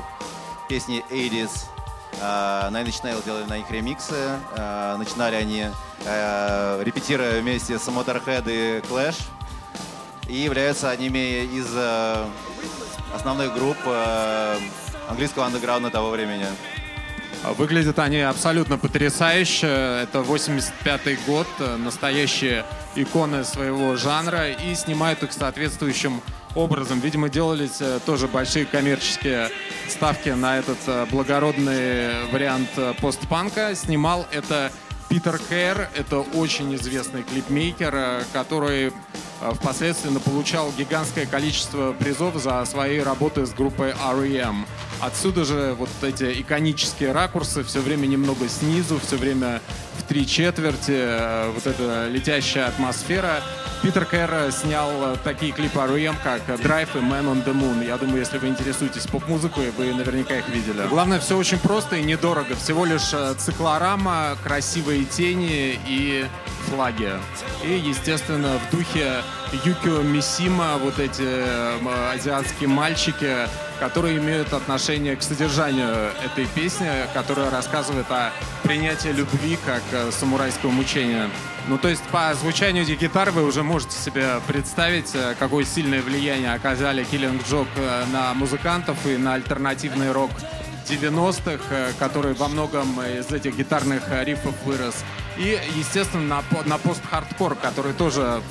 песни 0.68 1.06
80s. 1.08 1.68
Nine 2.20 2.86
Inch 2.86 3.04
Nails 3.04 3.24
делали 3.24 3.44
на 3.44 3.60
них 3.60 3.70
ремиксы. 3.70 4.40
Э, 4.56 4.96
начинали 4.98 5.36
они, 5.36 5.68
репетируя 6.84 7.40
вместе 7.42 7.78
с 7.78 7.88
Motorhead 7.90 8.46
и 8.48 8.80
Clash. 8.88 9.22
И 10.28 10.34
являются 10.34 10.90
одними 10.90 11.44
из 11.44 11.68
основных 13.14 13.54
групп 13.54 13.78
э, 13.86 14.58
английского 15.08 15.46
андеграунда 15.46 15.90
того 15.90 16.10
времени. 16.10 16.46
Выглядят 17.58 18.00
они 18.00 18.20
абсолютно 18.20 18.78
потрясающе. 18.78 19.68
Это 20.04 20.20
85-й 20.20 21.18
год, 21.26 21.48
настоящие 21.78 22.66
иконы 22.96 23.44
своего 23.46 23.96
жанра 23.96 24.50
и 24.50 24.76
снимают 24.76 25.24
их 25.24 25.32
соответствующим 25.32 26.22
образом. 26.56 27.00
Видимо, 27.00 27.30
делались 27.30 27.80
э, 27.80 28.00
тоже 28.06 28.28
большие 28.28 28.66
коммерческие 28.66 29.50
ставки 29.88 30.30
на 30.30 30.58
этот 30.58 30.80
э, 30.88 31.06
благородный 31.10 32.26
вариант 32.32 32.70
постпанка. 33.00 33.74
Снимал 33.76 34.26
это 34.32 34.72
Питер 35.10 35.40
Кэр— 35.50 35.90
это 35.98 36.20
очень 36.20 36.76
известный 36.76 37.24
клипмейкер, 37.24 37.96
э, 37.96 38.24
который 38.32 38.90
э, 38.90 38.92
впоследствии 39.56 40.10
получал 40.18 40.72
гигантское 40.78 41.26
количество 41.26 41.94
призов 41.94 42.36
за 42.36 42.64
свои 42.66 43.00
работы 43.00 43.46
с 43.46 43.52
группой 43.52 43.92
R.E.M. 43.92 44.66
Отсюда 45.02 45.46
же 45.46 45.76
вот 45.78 45.90
эти 46.02 46.42
иконические 46.42 47.12
ракурсы, 47.12 47.64
все 47.64 47.80
время 47.80 48.08
немного 48.08 48.48
снизу, 48.50 49.00
все 49.00 49.16
время 49.16 49.62
в 49.98 50.04
три 50.04 50.28
четверти, 50.28 50.92
э, 50.94 51.52
вот 51.52 51.66
эта 51.68 52.08
летящая 52.10 52.68
атмосфера. 52.68 53.42
Питер 53.82 54.04
Кэр 54.04 54.52
снял 54.52 55.18
такие 55.24 55.54
клипы 55.54 55.80
R.E.M., 55.80 56.18
как 56.22 56.42
Drive 56.60 56.90
и 56.96 56.98
Man 56.98 57.32
on 57.32 57.46
the 57.46 57.54
Moon. 57.54 57.86
Я 57.86 57.98
думаю, 57.98 58.20
если 58.20 58.38
вы 58.38 58.50
интересуетесь 58.50 59.08
поп-музыкой, 59.08 59.72
вы 59.78 59.94
наверняка 59.94 60.38
их 60.38 60.50
видели. 60.50 60.86
Главное, 60.90 61.20
все 61.22 61.38
очень 61.38 61.60
просто 61.60 61.96
и 61.96 62.04
недорого. 62.04 62.56
Всего 62.56 62.84
лишь 62.84 63.14
циклорама, 63.38 64.38
красивые 64.44 65.06
тени 65.06 65.80
и 65.88 66.26
флаги. 66.68 67.12
И, 67.64 67.72
естественно, 67.72 68.60
в 68.60 68.76
духе 68.76 69.24
Юкио 69.66 70.02
Мисима 70.02 70.78
вот 70.78 71.00
эти 71.00 71.26
азиатские 72.14 72.70
мальчики, 72.70 73.48
которые 73.80 74.18
имеют 74.18 74.54
отношение 74.54 75.16
к 75.16 75.24
содержанию 75.24 76.12
этой 76.24 76.46
песни, 76.54 76.90
которая 77.14 77.50
рассказывает 77.50 78.06
о 78.12 78.32
принятии 78.64 79.10
любви 79.10 79.58
как 79.66 79.82
э, 79.92 80.12
самурайского 80.12 80.70
мучения. 80.70 81.30
Ну, 81.68 81.78
то 81.78 81.88
есть 81.88 82.04
по 82.06 82.34
звучанию 82.34 82.84
этих 82.84 83.00
гитар 83.00 83.32
вы 83.32 83.46
уже 83.46 83.64
можете 83.64 83.96
себе 83.96 84.42
представить, 84.48 85.12
э, 85.14 85.36
какое 85.38 85.66
сильное 85.66 86.02
влияние 86.02 86.54
оказали 86.54 87.06
Killing 87.06 87.44
Joke 87.48 87.68
э, 87.76 88.06
на 88.12 88.34
музыкантов 88.34 89.06
и 89.06 89.18
на 89.18 89.36
альтернативный 89.36 90.12
рок 90.12 90.32
90-х, 90.88 91.64
э, 91.70 91.92
который 92.00 92.34
во 92.34 92.48
многом 92.48 93.00
из 93.02 93.32
этих 93.32 93.56
гитарных 93.56 94.04
рифов 94.24 94.56
вырос. 94.66 95.04
И, 95.38 95.60
естественно, 95.76 96.42
на, 96.52 96.64
на 96.66 96.78
пост-хардкор, 96.78 97.56
который 97.56 97.94
тоже 97.94 98.42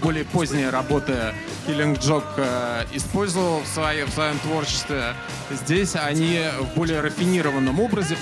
более 0.00 0.24
поздние 0.24 0.70
работы 0.70 1.34
Killing 1.66 1.98
Joke 1.98 2.24
э, 2.36 2.84
использовал 2.92 3.60
в, 3.60 3.66
своей, 3.66 4.04
в 4.04 4.10
своем 4.10 4.38
творчестве. 4.40 5.14
Здесь 5.50 5.94
они 5.94 6.40
в 6.58 6.74
более 6.74 7.00
рафинированном 7.00 7.78
образе. 7.80 8.16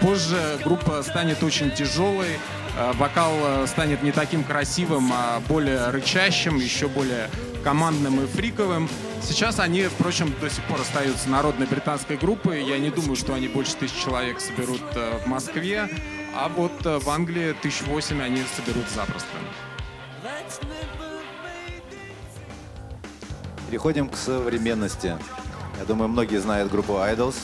Позже 0.00 0.58
группа 0.64 1.02
станет 1.02 1.42
очень 1.42 1.70
тяжелой, 1.70 2.38
э, 2.78 2.92
вокал 2.94 3.32
э, 3.42 3.66
станет 3.66 4.02
не 4.02 4.12
таким 4.12 4.44
красивым, 4.44 5.10
а 5.12 5.40
более 5.48 5.90
рычащим, 5.90 6.56
еще 6.56 6.88
более 6.88 7.30
командным 7.62 8.22
и 8.22 8.26
фриковым. 8.26 8.88
Сейчас 9.22 9.58
они, 9.58 9.84
впрочем, 9.84 10.34
до 10.40 10.50
сих 10.50 10.62
пор 10.64 10.80
остаются 10.82 11.30
народной 11.30 11.66
британской 11.66 12.18
группой. 12.18 12.62
Я 12.62 12.78
не 12.78 12.90
думаю, 12.90 13.16
что 13.16 13.32
они 13.32 13.48
больше 13.48 13.74
тысяч 13.76 13.96
человек 14.04 14.40
соберут 14.40 14.82
в 14.92 15.26
Москве. 15.26 15.88
А 16.36 16.48
вот 16.48 16.84
в 16.84 17.08
Англии 17.08 17.54
тысяч 17.62 17.82
восемь 17.82 18.20
они 18.20 18.42
соберут 18.56 18.84
запросто. 18.94 19.28
Переходим 23.68 24.08
к 24.08 24.16
современности. 24.16 25.16
Я 25.78 25.84
думаю, 25.86 26.08
многие 26.08 26.38
знают 26.38 26.70
группу 26.70 26.92
Idols. 26.94 27.36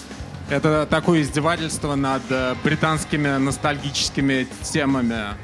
Это 0.48 0.86
такое 0.88 1.22
издевательство 1.22 1.94
над 1.94 2.22
э, 2.30 2.54
британскими 2.64 3.36
ностальгическими 3.36 4.48
темами. 4.62 5.36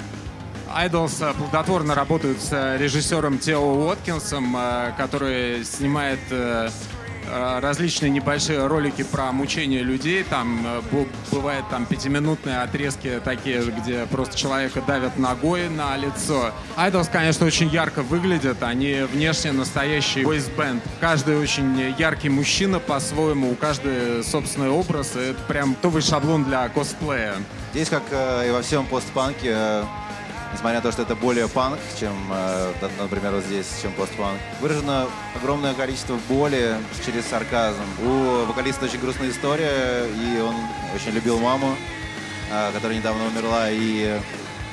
Idols 0.76 1.24
э, 1.24 1.32
плодотворно 1.34 1.94
работают 1.94 2.40
с 2.40 2.76
режиссером 2.76 3.38
Тео 3.38 3.60
Уоткинсом, 3.60 4.56
э, 4.56 4.92
который 4.96 5.64
снимает 5.64 6.18
Э, 6.30 6.70
различные 7.60 8.10
небольшие 8.10 8.66
ролики 8.66 9.02
про 9.02 9.32
мучение 9.32 9.82
людей. 9.82 10.24
Там 10.24 10.64
э, 10.66 11.04
бывает 11.30 11.64
там 11.70 11.86
пятиминутные 11.86 12.58
отрезки 12.62 13.20
такие, 13.24 13.62
где 13.62 14.06
просто 14.06 14.36
человека 14.36 14.82
давят 14.86 15.18
ногой 15.18 15.68
на 15.68 15.96
лицо. 15.96 16.52
Айдолс, 16.76 17.08
конечно, 17.08 17.46
очень 17.46 17.68
ярко 17.68 18.02
выглядят. 18.02 18.62
Они 18.62 19.02
внешне 19.12 19.52
настоящий 19.52 20.24
бойсбенд. 20.24 20.82
Каждый 21.00 21.38
очень 21.38 21.94
яркий 21.98 22.28
мужчина 22.28 22.80
по-своему, 22.80 23.52
у 23.52 23.54
каждого 23.54 24.22
собственный 24.22 24.70
образ. 24.70 25.16
Это 25.16 25.40
прям 25.48 25.74
готовый 25.74 26.02
шаблон 26.02 26.44
для 26.44 26.68
косплея. 26.68 27.34
Здесь, 27.72 27.88
как 27.88 28.02
э, 28.10 28.48
и 28.48 28.50
во 28.50 28.62
всем 28.62 28.86
постпанке, 28.86 29.84
несмотря 30.56 30.78
на 30.78 30.82
то, 30.82 30.90
что 30.90 31.02
это 31.02 31.14
более 31.14 31.48
панк, 31.48 31.78
чем, 32.00 32.14
э, 32.32 32.72
например, 32.98 33.32
вот 33.32 33.44
здесь, 33.44 33.66
чем 33.82 33.92
постпанк, 33.92 34.38
выражено 34.62 35.06
огромное 35.34 35.74
количество 35.74 36.18
боли 36.30 36.76
через 37.04 37.26
сарказм. 37.26 37.82
У 38.02 38.46
вокалиста 38.46 38.86
очень 38.86 38.98
грустная 38.98 39.28
история, 39.28 40.06
и 40.06 40.40
он 40.40 40.54
очень 40.94 41.10
любил 41.10 41.38
маму, 41.38 41.76
э, 42.50 42.72
которая 42.72 42.96
недавно 42.96 43.26
умерла, 43.26 43.70
и 43.70 44.18
э, 44.18 44.20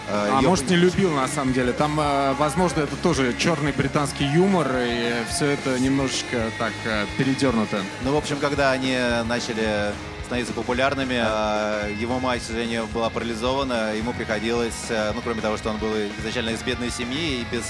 а 0.08 0.40
ее... 0.40 0.48
может 0.48 0.70
не 0.70 0.78
любил 0.78 1.12
на 1.12 1.28
самом 1.28 1.52
деле. 1.52 1.74
Там, 1.74 2.00
возможно, 2.38 2.80
это 2.82 2.96
тоже 2.96 3.36
черный 3.38 3.74
британский 3.74 4.26
юмор, 4.26 4.72
и 4.78 5.14
все 5.30 5.48
это 5.48 5.78
немножечко 5.80 6.50
так 6.60 6.74
передернуто. 7.18 7.82
Ну, 8.04 8.14
в 8.14 8.18
общем, 8.18 8.38
когда 8.38 8.72
они 8.72 8.98
начали 9.26 9.92
становиться 10.34 10.54
популярными. 10.54 11.18
А 11.22 11.88
его 11.90 12.20
мать, 12.20 12.42
к 12.42 12.46
сожалению, 12.46 12.88
была 12.88 13.12
парализована. 13.12 13.96
Ему 13.96 14.14
приходилось, 14.14 14.90
э, 14.90 15.12
ну, 15.14 15.22
кроме 15.22 15.42
того, 15.42 15.58
что 15.58 15.70
он 15.70 15.78
был 15.78 15.92
изначально 16.20 16.50
из 16.50 16.64
бедной 16.64 16.90
семьи 16.90 17.42
и 17.42 17.46
без 17.52 17.64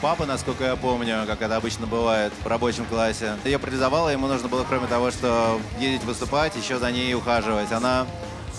папы, 0.00 0.24
насколько 0.24 0.62
я 0.62 0.76
помню, 0.76 1.24
как 1.26 1.42
это 1.42 1.56
обычно 1.56 1.88
бывает 1.88 2.32
в 2.40 2.46
рабочем 2.46 2.84
классе. 2.84 3.32
Ее 3.44 3.58
парализовала, 3.58 4.10
ему 4.10 4.28
нужно 4.28 4.46
было, 4.46 4.64
кроме 4.68 4.86
того, 4.86 5.10
что 5.10 5.60
ездить 5.80 6.04
выступать, 6.04 6.54
еще 6.54 6.78
за 6.78 6.92
ней 6.92 7.12
ухаживать. 7.14 7.72
Она 7.72 8.06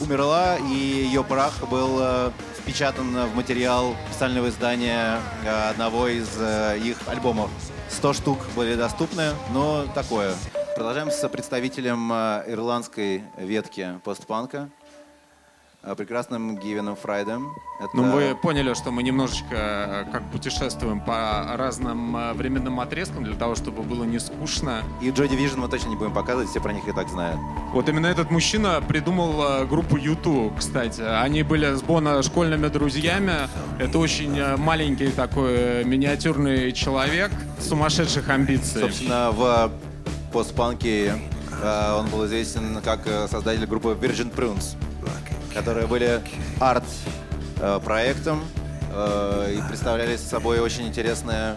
умерла, 0.01 0.57
и 0.57 0.73
ее 0.73 1.23
прах 1.23 1.53
был 1.69 1.99
э, 2.01 2.31
впечатан 2.59 3.15
в 3.27 3.35
материал 3.37 3.95
специального 4.09 4.49
издания 4.49 5.21
одного 5.69 6.09
из 6.09 6.27
их 6.83 6.97
альбомов. 7.07 7.49
100 7.89 8.13
штук 8.13 8.39
были 8.53 8.75
доступны, 8.75 9.31
но 9.53 9.85
такое. 9.95 10.33
Продолжаем 10.75 11.09
с 11.09 11.25
представителем 11.29 12.11
э, 12.11 12.43
ирландской 12.47 13.23
ветки 13.37 13.97
постпанка, 14.03 14.67
э, 15.83 15.95
прекрасным 15.95 16.57
Гивеном 16.57 16.97
Фрайдом. 16.97 17.55
Это... 17.79 17.91
Ну, 17.93 18.11
вы 18.11 18.35
поняли, 18.35 18.73
что 18.73 18.91
мы 18.91 19.01
немножечко 19.01 19.55
э, 19.55 20.05
как 20.11 20.29
путешествуем 20.33 20.99
по 20.99 21.55
разным 21.55 22.33
временным 22.33 22.81
отрезкам 22.81 23.23
для 23.23 23.35
того, 23.35 23.55
чтобы 23.55 23.83
было 23.83 24.03
не 24.03 24.19
скучно. 24.19 24.83
И 25.01 25.11
Joy 25.11 25.29
Division 25.29 25.59
мы 25.59 25.69
точно 25.69 25.87
не 25.87 25.95
будем 25.95 26.13
показывать, 26.13 26.49
все 26.49 26.59
про 26.59 26.73
них 26.73 26.85
и 26.89 26.91
так 26.91 27.07
знают. 27.07 27.39
Вот 27.71 27.87
именно 27.87 28.07
этот 28.07 28.29
мужчина 28.29 28.83
придумал 28.85 29.65
группу 29.67 29.95
YouTube, 29.95 30.57
кстати. 30.57 30.99
Они 30.99 31.43
были 31.43 31.73
с 31.73 31.83
Бона 31.83 32.21
школьными 32.21 32.67
друзьями. 32.67 33.47
Это 33.79 33.97
очень 33.97 34.57
маленький 34.57 35.07
такой 35.07 35.85
миниатюрный 35.85 36.73
человек, 36.73 37.31
сумасшедших 37.61 38.27
амбиций. 38.27 38.81
Собственно, 38.81 39.31
в 39.31 39.71
постпанке 40.35 41.13
э, 41.63 41.93
он 41.97 42.07
был 42.07 42.25
известен 42.25 42.81
как 42.83 43.07
э, 43.07 43.25
создатель 43.31 43.65
группы 43.65 43.97
Virgin 43.97 44.35
Prunes, 44.35 44.75
которые 45.53 45.87
были 45.87 46.19
арт-проектом 46.59 48.43
э, 48.93 49.55
и 49.57 49.67
представляли 49.69 50.17
собой 50.17 50.59
очень 50.59 50.87
интересное 50.89 51.55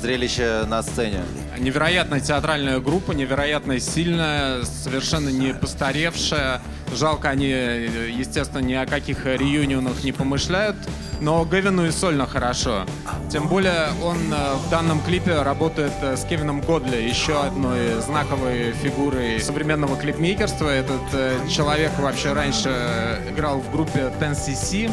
зрелище 0.00 0.64
на 0.66 0.82
сцене. 0.82 1.20
Невероятная 1.58 2.20
театральная 2.20 2.80
группа, 2.80 3.12
невероятно 3.12 3.78
сильная, 3.78 4.64
совершенно 4.64 5.28
не 5.28 5.52
постаревшая. 5.52 6.62
Жалко, 6.94 7.28
они, 7.28 7.48
естественно, 7.48 8.60
ни 8.60 8.72
о 8.72 8.86
каких 8.86 9.26
реюнионах 9.26 10.02
не 10.04 10.12
помышляют 10.12 10.76
но 11.20 11.44
Гевину 11.44 11.86
и 11.86 11.90
сольно 11.90 12.26
хорошо. 12.26 12.84
Тем 13.30 13.48
более 13.48 13.88
он 14.02 14.18
э, 14.32 14.54
в 14.54 14.70
данном 14.70 15.00
клипе 15.00 15.42
работает 15.42 15.92
э, 16.02 16.16
с 16.16 16.24
Кевином 16.24 16.60
Годли, 16.60 16.96
еще 16.96 17.40
одной 17.40 18.00
знаковой 18.00 18.72
фигурой 18.72 19.40
современного 19.40 19.96
клипмейкерства. 19.96 20.68
Этот 20.68 21.02
э, 21.12 21.38
человек 21.48 21.92
вообще 21.98 22.32
раньше 22.32 23.20
играл 23.30 23.60
в 23.60 23.70
группе 23.72 24.12
10cc. 24.20 24.90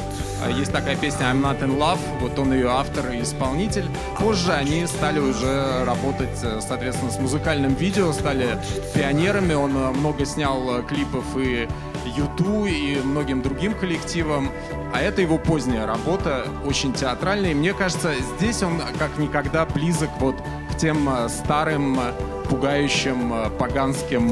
Есть 0.57 0.71
такая 0.71 0.95
песня 0.95 1.27
I'm 1.27 1.41
Not 1.41 1.61
In 1.61 1.77
Love, 1.77 1.99
вот 2.19 2.37
он 2.37 2.53
ее 2.53 2.69
автор 2.69 3.11
и 3.11 3.21
исполнитель. 3.21 3.85
Позже 4.19 4.51
они 4.51 4.85
стали 4.87 5.19
уже 5.19 5.85
работать, 5.85 6.37
соответственно, 6.59 7.11
с 7.11 7.19
музыкальным 7.19 7.75
видео, 7.75 8.11
стали 8.11 8.57
пионерами. 8.93 9.53
Он 9.53 9.71
много 9.71 10.25
снял 10.25 10.83
клипов 10.83 11.25
и 11.37 11.67
U2 12.05 12.65
и 12.65 12.97
многим 13.01 13.41
другим 13.41 13.73
коллективам. 13.73 14.51
А 14.93 15.01
это 15.01 15.23
его 15.23 15.39
поздняя 15.39 15.87
работа, 15.87 16.45
очень 16.65 16.93
театральная. 16.93 17.51
И 17.51 17.55
мне 17.55 17.73
кажется, 17.73 18.13
здесь 18.37 18.61
он 18.61 18.79
как 18.99 19.17
никогда 19.17 19.65
близок 19.65 20.11
вот 20.19 20.35
к 20.71 20.77
тем 20.77 21.09
э, 21.09 21.29
старым 21.29 21.99
э, 21.99 22.13
пугающим 22.53 23.33
э, 23.33 23.49
поганским 23.49 24.31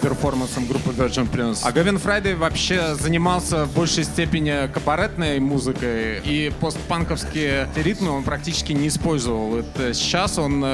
перформансом 0.00 0.66
группы 0.66 0.90
Virgin 0.90 1.28
Prunes. 1.28 1.62
А 1.64 1.72
Гавин 1.72 1.98
Фрайдей 1.98 2.34
вообще 2.34 2.94
занимался 2.94 3.64
в 3.64 3.74
большей 3.74 4.04
степени 4.04 4.68
кабаретной 4.72 5.40
музыкой, 5.40 6.20
и 6.20 6.52
постпанковские 6.60 7.68
ритмы 7.74 8.12
он 8.12 8.22
практически 8.22 8.72
не 8.72 8.86
использовал. 8.86 9.56
Это 9.56 9.92
сейчас 9.94 10.38
он 10.38 10.64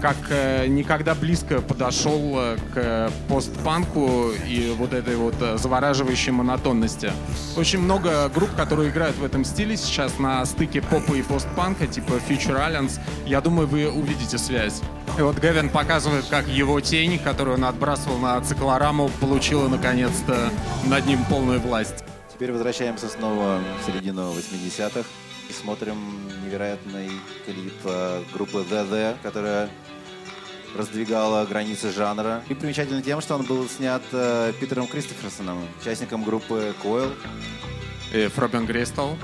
как 0.00 0.16
э, 0.30 0.66
никогда 0.66 1.14
близко 1.14 1.60
подошел 1.60 2.34
э, 2.36 2.56
к 2.74 3.10
постпанку 3.28 4.30
и 4.46 4.74
вот 4.76 4.92
этой 4.92 5.16
вот 5.16 5.34
э, 5.40 5.58
завораживающей 5.58 6.32
монотонности. 6.32 7.12
Очень 7.56 7.80
много 7.80 8.28
групп, 8.28 8.50
которые 8.56 8.90
играют 8.90 9.16
в 9.16 9.24
этом 9.24 9.44
стиле 9.44 9.76
сейчас 9.76 10.18
на 10.18 10.44
стыке 10.46 10.82
попа 10.82 11.14
и 11.14 11.22
постпанка, 11.22 11.86
типа 11.86 12.14
Future 12.28 12.56
Alliance. 12.56 12.98
Я 13.24 13.40
думаю, 13.40 13.66
вы 13.68 13.90
увидите 13.90 14.38
связь. 14.38 14.80
И 15.18 15.22
вот 15.22 15.38
Гевин 15.56 15.70
показывает, 15.70 16.26
как 16.26 16.46
его 16.48 16.82
тень, 16.82 17.18
которую 17.18 17.56
он 17.56 17.64
отбрасывал 17.64 18.18
на 18.18 18.38
циклораму, 18.42 19.08
получила 19.22 19.68
наконец-то 19.68 20.50
над 20.84 21.06
ним 21.06 21.24
полную 21.30 21.60
власть. 21.60 22.04
Теперь 22.30 22.52
возвращаемся 22.52 23.08
снова 23.08 23.62
в 23.80 23.86
середину 23.86 24.34
80-х 24.34 25.08
и 25.48 25.52
смотрим 25.54 25.96
невероятный 26.44 27.08
клип 27.46 27.72
э, 27.84 28.22
группы 28.34 28.66
The 28.70 28.90
The, 28.90 29.16
которая 29.22 29.70
раздвигала 30.76 31.46
границы 31.46 31.90
жанра. 31.90 32.42
И 32.50 32.54
примечательно 32.54 33.00
тем, 33.00 33.22
что 33.22 33.36
он 33.36 33.46
был 33.46 33.66
снят 33.66 34.02
э, 34.12 34.52
Питером 34.60 34.86
Кристоферсоном, 34.86 35.66
участником 35.80 36.22
группы 36.22 36.74
Coil. 36.84 37.14
И 38.12 38.26
Фробен 38.26 38.66
Грейстал. 38.66 39.16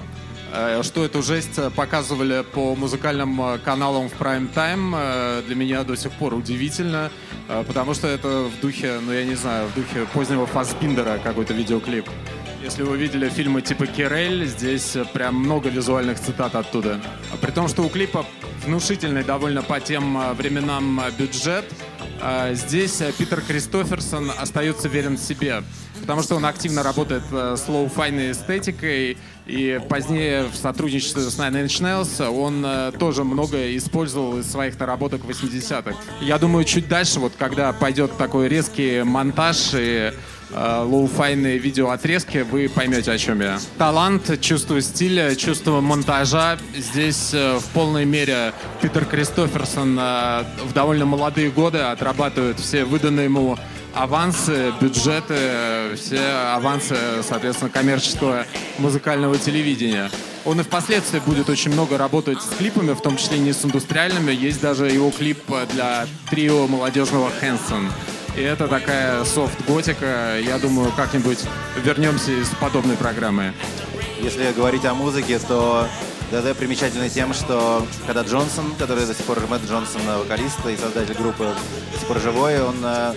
Э, 0.55 0.83
что 0.83 1.05
эту 1.05 1.23
жесть 1.23 1.59
показывали 1.75 2.45
по 2.53 2.75
музыкальным 2.75 3.41
э, 3.41 3.59
каналам 3.59 4.11
в 4.11 4.12
прайм-тайм, 4.12 4.95
э, 4.95 5.43
для 5.47 5.55
меня 5.55 5.83
до 5.83 5.97
сих 5.97 6.12
пор 6.12 6.35
удивительно, 6.35 7.11
потому 7.67 7.95
что 7.95 8.07
это 8.07 8.43
в 8.43 8.61
духе, 8.61 9.01
ну 9.01 9.12
я 9.12 9.25
не 9.25 9.35
знаю, 9.35 9.69
в 9.69 9.75
духе 9.75 10.07
позднего 10.12 10.47
Фасбиндера 10.47 11.19
какой-то 11.23 11.55
видеоклип. 11.55 12.07
Если 12.62 12.85
вы 12.85 12.97
видели 12.97 13.29
фильмы 13.29 13.61
типа 13.61 13.87
Керель, 13.87 14.47
здесь 14.47 14.97
прям 15.12 15.35
много 15.35 15.69
визуальных 15.69 16.21
цитат 16.21 16.55
оттуда. 16.55 17.01
А 17.33 17.37
при 17.37 17.51
том, 17.51 17.67
что 17.67 17.83
у 17.83 17.88
клипа 17.88 18.25
внушительный 18.65 19.25
довольно 19.25 19.62
по 19.62 19.81
тем 19.81 20.17
э, 20.17 20.33
временам 20.35 21.01
э, 21.01 21.11
бюджет, 21.19 21.65
э, 22.21 22.55
здесь 22.55 23.03
Питер 23.19 23.41
Кристоферсон 23.41 24.31
остается 24.38 24.88
верен 24.88 25.19
себе, 25.19 25.65
потому 26.03 26.23
что 26.23 26.37
он 26.37 26.45
активно 26.45 26.83
работает 26.83 27.23
с 27.31 27.69
лоу-файной 27.69 28.33
эстетикой, 28.33 29.17
и 29.47 29.81
позднее 29.88 30.45
в 30.45 30.55
сотрудничестве 30.55 31.23
с 31.23 31.38
Nine 31.38 31.65
Inch 31.65 31.81
Nails 31.81 32.29
он 32.29 32.65
тоже 32.99 33.25
много 33.25 33.77
использовал 33.77 34.38
из 34.38 34.51
своих 34.51 34.79
наработок 34.79 35.23
80-х. 35.23 35.97
Я 36.21 36.38
думаю, 36.38 36.65
чуть 36.65 36.87
дальше, 36.88 37.19
вот 37.19 37.33
когда 37.37 37.73
пойдет 37.73 38.17
такой 38.17 38.49
резкий 38.49 39.03
монтаж 39.03 39.71
и 39.75 40.12
Э, 40.55 40.85
лоу-файные 40.85 41.57
видеоотрезки, 41.57 42.38
вы 42.38 42.69
поймете, 42.69 43.11
о 43.11 43.19
чем 43.19 43.41
я. 43.41 43.59
Талант, 43.79 44.38
чувство 44.41 44.81
стиля, 44.83 45.35
чувство 45.35 45.81
монтажа. 45.81 46.59
Здесь 46.77 47.31
э, 47.33 47.59
в 47.59 47.65
полной 47.73 48.05
мере 48.05 48.53
Питер 48.83 49.07
Кристоферсон 49.07 49.99
э, 49.99 50.45
в 50.65 50.73
довольно 50.75 51.07
молодые 51.07 51.51
годы 51.51 51.79
отрабатывает 51.79 52.61
все 52.61 52.85
выданные 52.85 53.25
ему 53.25 53.59
авансы, 53.95 54.73
бюджеты, 54.81 55.95
все 55.97 56.21
авансы, 56.55 56.97
соответственно, 57.23 57.71
коммерческого 57.71 58.47
музыкального 58.79 59.39
телевидения. 59.39 60.11
Он 60.45 60.61
и 60.61 60.63
впоследствии 60.65 61.21
будет 61.21 61.49
очень 61.49 61.73
много 61.73 61.99
работать 61.99 62.43
с 62.43 62.57
клипами, 62.57 62.93
в 62.93 63.01
том 63.01 63.17
числе 63.17 63.39
не 63.39 63.53
с 63.53 63.65
индустриальными. 63.65 64.33
Есть 64.33 64.61
даже 64.61 64.89
его 64.89 65.11
клип 65.11 65.39
для 65.73 66.07
трио 66.31 66.67
молодежного 66.67 67.31
Хэнсон. 67.31 67.91
И 68.37 68.41
это 68.41 68.67
такая 68.67 69.25
софт-готика. 69.25 70.41
Я 70.41 70.59
думаю, 70.59 70.91
как-нибудь 70.97 71.39
вернемся 71.85 72.33
из 72.33 72.49
подобной 72.49 72.97
программы. 72.97 73.53
Если 74.21 74.53
говорить 74.53 74.85
о 74.85 74.95
музыке, 74.95 75.39
то 75.39 75.87
ДД 76.33 76.57
примечательный 76.57 77.11
тем, 77.11 77.35
что 77.35 77.87
когда 78.07 78.23
Джонсон, 78.23 78.75
который 78.79 79.05
до 79.05 79.15
сих 79.15 79.25
пор 79.27 79.47
Мэтт 79.49 79.69
Джонсон, 79.69 80.01
вокалист 80.19 80.59
и 80.67 80.77
создатель 80.77 81.15
группы, 81.15 81.55
до 81.93 81.99
сих 81.99 82.09
пор 82.09 82.21
живой, 82.21 82.63
он 82.63 82.77
э, 82.83 83.15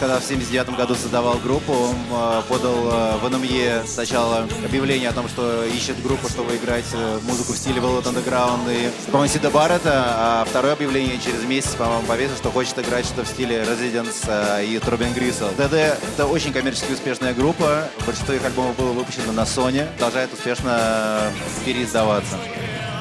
когда 0.00 0.18
в 0.18 0.24
79 0.24 0.76
году 0.76 0.94
создавал 0.94 1.36
группу, 1.38 1.72
он 1.72 1.96
э, 2.10 2.42
подал 2.48 2.90
э, 2.90 3.16
в 3.18 3.28
НМЕ 3.28 3.82
сначала 3.86 4.48
объявление 4.64 5.10
о 5.10 5.12
том, 5.12 5.28
что 5.28 5.62
ищет 5.66 6.02
группу, 6.02 6.26
чтобы 6.28 6.56
играть 6.56 6.86
э, 6.94 7.18
музыку 7.24 7.52
в 7.52 7.56
стиле 7.56 7.82
Velvet 7.82 8.04
Underground 8.04 8.60
и, 8.72 8.90
по-моему, 9.10 9.32
Сида 9.32 9.50
Баррета, 9.50 9.92
а 9.92 10.44
второе 10.48 10.72
объявление 10.72 11.20
через 11.20 11.44
месяц, 11.44 11.74
по-моему, 11.74 12.06
повесил, 12.06 12.34
что 12.36 12.50
хочет 12.50 12.78
играть 12.78 13.04
что-то 13.04 13.24
в 13.24 13.28
стиле 13.28 13.62
Residence 13.62 14.64
и 14.64 14.78
Трубин 14.78 15.12
Грисел. 15.12 15.50
ДД— 15.58 15.74
это 16.14 16.26
очень 16.26 16.54
коммерчески 16.54 16.92
успешная 16.92 17.34
группа, 17.34 17.88
большинство 18.06 18.32
их 18.32 18.44
альбомов 18.44 18.76
было 18.76 18.92
выпущено 18.92 19.32
на 19.32 19.42
Sony, 19.42 19.86
продолжает 19.98 20.32
успешно 20.32 21.30
переиздаваться. 21.66 22.38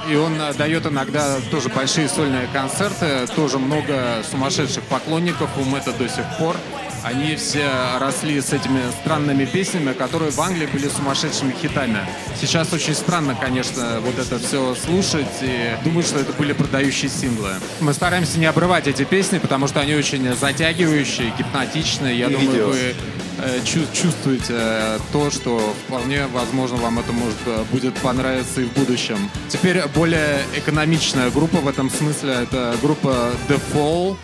И 0.09 0.15
он 0.15 0.38
дает 0.57 0.85
иногда 0.88 1.38
тоже 1.51 1.69
большие 1.69 2.09
сольные 2.09 2.47
концерты, 2.51 3.27
тоже 3.35 3.59
много 3.59 4.21
сумасшедших 4.29 4.83
поклонников 4.85 5.49
у 5.57 5.63
Мэтта 5.63 5.93
до 5.93 6.09
сих 6.09 6.25
пор. 6.38 6.55
Они 7.03 7.35
все 7.35 7.69
росли 7.99 8.41
с 8.41 8.51
этими 8.51 8.81
странными 9.01 9.45
песнями, 9.45 9.93
которые 9.93 10.31
в 10.31 10.39
Англии 10.39 10.65
были 10.65 10.88
сумасшедшими 10.89 11.53
хитами. 11.53 11.99
Сейчас 12.39 12.73
очень 12.73 12.93
странно, 12.93 13.35
конечно, 13.39 13.99
вот 14.01 14.19
это 14.19 14.39
все 14.39 14.75
слушать 14.75 15.27
и 15.41 15.75
думать, 15.83 16.05
что 16.05 16.19
это 16.19 16.33
были 16.33 16.53
продающие 16.53 17.09
синглы. 17.09 17.51
Мы 17.79 17.93
стараемся 17.93 18.38
не 18.39 18.45
обрывать 18.45 18.88
эти 18.88 19.03
песни, 19.03 19.39
потому 19.39 19.67
что 19.67 19.79
они 19.79 19.95
очень 19.95 20.33
затягивающие, 20.35 21.33
гипнотичные. 21.38 22.17
Я 22.17 22.27
и 22.27 22.33
думаю, 22.33 22.51
видео. 22.51 22.67
вы 22.67 22.95
э, 23.39 23.59
чувствуете 23.63 24.53
э, 24.53 24.99
то, 25.12 25.31
что 25.31 25.73
вполне 25.85 26.27
возможно 26.27 26.77
вам 26.77 26.99
это 26.99 27.13
может 27.13 27.38
э, 27.45 27.63
будет 27.71 27.95
понравиться 27.95 28.62
и 28.62 28.65
в 28.65 28.73
будущем. 28.73 29.29
Теперь 29.47 29.81
более 29.95 30.41
экономичная 30.55 31.29
группа 31.31 31.57
в 31.57 31.67
этом 31.67 31.89
смысле 31.89 32.33
это 32.43 32.75
группа 32.81 33.31
The 33.47 33.59
Fall 33.73 34.17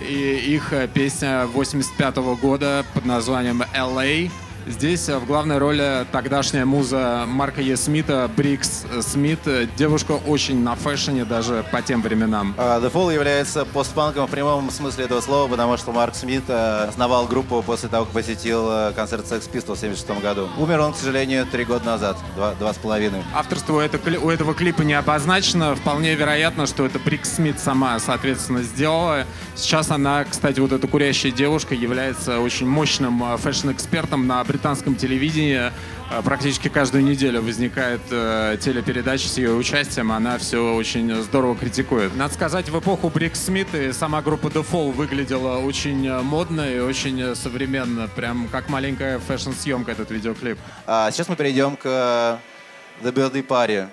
и 0.00 0.54
их 0.54 0.72
э, 0.72 0.88
песня 0.88 1.46
85 1.46 2.16
-го 2.16 2.36
года 2.36 2.84
под 2.94 3.04
названием 3.04 3.62
«LA». 3.74 4.30
Здесь 4.66 5.08
э, 5.08 5.16
в 5.18 5.26
главной 5.26 5.58
роли 5.58 6.04
тогдашняя 6.10 6.64
муза 6.64 7.22
Марка 7.28 7.60
Е. 7.60 7.76
Смита, 7.76 8.28
Брикс 8.36 8.84
Смит. 9.00 9.38
Девушка 9.76 10.12
очень 10.26 10.60
на 10.60 10.74
фэшне 10.74 11.24
даже 11.24 11.64
по 11.70 11.82
тем 11.82 12.02
временам. 12.02 12.52
Э, 12.58 12.82
The 12.82 12.92
Fall 12.92 13.14
является 13.14 13.64
постпанком 13.64 14.26
в 14.26 14.30
прямом 14.30 14.68
смысле 14.72 15.04
этого 15.04 15.20
слова, 15.20 15.48
потому 15.48 15.76
что 15.76 15.92
Марк 15.92 16.16
Смит 16.16 16.42
э, 16.48 16.88
основал 16.88 17.26
группу 17.26 17.62
после 17.62 17.88
того, 17.88 18.06
как 18.06 18.14
посетил 18.14 18.68
э, 18.68 18.92
концерт 18.92 19.24
Sex 19.26 19.48
Pistols 19.48 19.76
в 19.76 19.78
76 19.78 20.20
году. 20.20 20.48
Умер 20.58 20.80
он, 20.80 20.94
к 20.94 20.96
сожалению, 20.96 21.46
три 21.46 21.64
года 21.64 21.84
назад, 21.84 22.16
два, 22.34 22.54
два 22.54 22.74
с 22.74 22.76
половиной. 22.76 23.22
Авторство 23.32 23.74
у, 23.74 23.78
это, 23.78 24.00
у 24.18 24.30
этого 24.30 24.52
клипа 24.52 24.82
не 24.82 24.94
обозначено. 24.94 25.76
Вполне 25.76 26.16
вероятно, 26.16 26.66
что 26.66 26.84
это 26.84 26.98
Брикс 26.98 27.36
Смит 27.36 27.60
сама, 27.60 28.00
соответственно, 28.00 28.62
сделала. 28.62 29.26
Сейчас 29.54 29.92
она, 29.92 30.24
кстати, 30.24 30.58
вот 30.58 30.72
эта 30.72 30.88
курящая 30.88 31.30
девушка 31.30 31.76
является 31.76 32.40
очень 32.40 32.66
мощным 32.66 33.22
фэшн-экспертом 33.38 34.26
на 34.26 34.40
британском 34.56 34.96
телевидении 34.96 35.70
э, 36.10 36.22
практически 36.22 36.68
каждую 36.68 37.04
неделю 37.04 37.42
возникает 37.42 38.00
э, 38.10 38.56
телепередача 38.58 39.28
с 39.28 39.36
ее 39.36 39.52
участием. 39.52 40.10
Она 40.12 40.38
все 40.38 40.74
очень 40.74 41.14
здорово 41.22 41.54
критикует. 41.56 42.16
Надо 42.16 42.32
сказать, 42.32 42.70
в 42.70 42.78
эпоху 42.78 43.10
Брикс 43.10 43.36
Смит 43.36 43.74
и 43.74 43.92
сама 43.92 44.22
группа 44.22 44.46
The 44.46 44.66
Fall 44.66 44.92
выглядела 44.92 45.58
очень 45.58 46.06
э, 46.06 46.22
модно 46.22 46.62
и 46.62 46.78
очень 46.78 47.20
э, 47.20 47.34
современно. 47.34 48.08
Прям 48.08 48.48
как 48.48 48.70
маленькая 48.70 49.18
фэшн-съемка 49.18 49.92
этот 49.92 50.10
видеоклип. 50.10 50.58
А, 50.86 51.10
сейчас 51.10 51.28
мы 51.28 51.36
перейдем 51.36 51.76
к 51.76 51.84
The 51.84 53.12
Birthday 53.12 53.46
Party. 53.46 53.88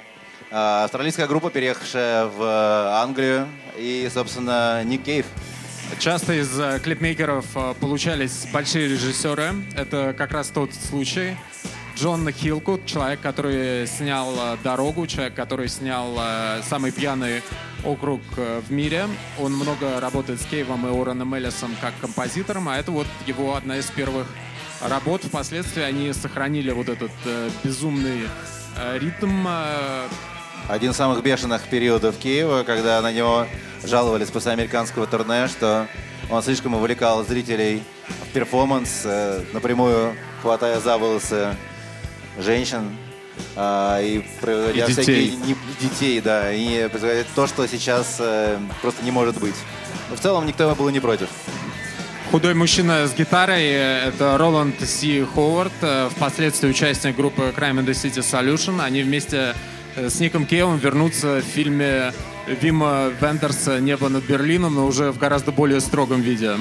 А, 0.49 0.85
австралийская 0.85 1.27
группа, 1.27 1.49
переехавшая 1.49 2.27
в 2.27 3.01
Англию. 3.01 3.49
И, 3.77 4.09
собственно, 4.13 4.81
Ник 4.85 5.03
Кейв 5.03 5.25
Часто 5.99 6.33
из 6.33 6.59
э, 6.59 6.79
клипмейкеров 6.83 7.45
э, 7.55 7.73
получались 7.79 8.47
большие 8.51 8.87
режиссеры. 8.87 9.53
Это 9.75 10.13
как 10.17 10.31
раз 10.31 10.49
тот 10.49 10.73
случай. 10.73 11.35
Джон 11.95 12.29
Хилкут, 12.31 12.85
человек, 12.85 13.21
который 13.21 13.85
снял 13.87 14.33
э, 14.37 14.57
«Дорогу», 14.63 15.07
человек, 15.07 15.33
который 15.33 15.67
снял 15.67 16.17
самый 16.63 16.91
пьяный 16.91 17.41
округ 17.83 18.21
в 18.35 18.71
мире. 18.71 19.07
Он 19.39 19.53
много 19.53 19.99
работает 19.99 20.41
с 20.41 20.45
Кейвом 20.45 20.87
и 20.87 20.89
Уорреном 20.89 21.33
Эллисом 21.33 21.75
как 21.81 21.93
композитором, 21.99 22.69
а 22.69 22.77
это 22.77 22.91
вот 22.91 23.07
его 23.25 23.55
одна 23.55 23.77
из 23.77 23.85
первых 23.87 24.27
работ. 24.81 25.23
Впоследствии 25.23 25.83
они 25.83 26.13
сохранили 26.13 26.71
вот 26.71 26.89
этот 26.89 27.11
безумный 27.63 28.27
ритм, 28.95 29.47
один 30.67 30.91
из 30.91 30.95
самых 30.95 31.21
бешеных 31.23 31.63
периодов 31.63 32.17
Киева, 32.17 32.63
когда 32.63 33.01
на 33.01 33.11
него 33.11 33.47
жаловались 33.83 34.29
после 34.29 34.53
американского 34.53 35.07
турне, 35.07 35.47
что 35.47 35.87
он 36.29 36.41
слишком 36.41 36.73
увлекал 36.75 37.23
зрителей 37.25 37.83
в 38.29 38.33
перформанс, 38.33 39.01
э, 39.03 39.43
напрямую 39.53 40.15
хватая 40.41 40.79
за 40.79 40.97
волосы 40.97 41.55
женщин 42.39 42.95
э, 43.55 43.99
и 44.03 44.25
проводя 44.41 44.85
и 44.85 44.91
всякие 44.91 45.31
не, 45.31 45.55
детей, 45.81 46.21
да, 46.21 46.51
и 46.53 46.89
то, 47.35 47.47
что 47.47 47.67
сейчас 47.67 48.17
э, 48.19 48.57
просто 48.81 49.03
не 49.03 49.11
может 49.11 49.37
быть. 49.39 49.55
Но 50.09 50.15
в 50.15 50.19
целом 50.19 50.45
никто 50.45 50.73
был 50.75 50.89
не 50.89 50.99
против. 50.99 51.27
Худой 52.31 52.55
мужчина 52.55 53.05
с 53.05 53.13
гитарой— 53.13 53.63
это 54.07 54.37
Роланд 54.39 54.75
Си 54.81 55.25
Ховард, 55.35 55.73
э, 55.81 56.09
впоследствии 56.15 56.69
участник 56.69 57.15
группы 57.17 57.53
Crime 57.55 57.83
in 57.83 57.85
the 57.85 57.91
City 57.91 58.21
Solution. 58.21 58.81
Они 58.81 59.03
вместе 59.03 59.37
Э, 59.47 59.53
с 59.95 60.19
Ником 60.19 60.45
Кейвом 60.45 60.77
вернуться 60.77 61.41
в 61.41 61.43
фильме 61.43 62.13
Вима 62.47 63.09
Вендерса 63.21 63.79
«Небо 63.79 64.09
над 64.09 64.23
Берлином», 64.25 64.75
но 64.75 64.85
уже 64.85 65.11
в 65.11 65.17
гораздо 65.17 65.51
более 65.51 65.81
строгом 65.81 66.21
виде. 66.21 66.55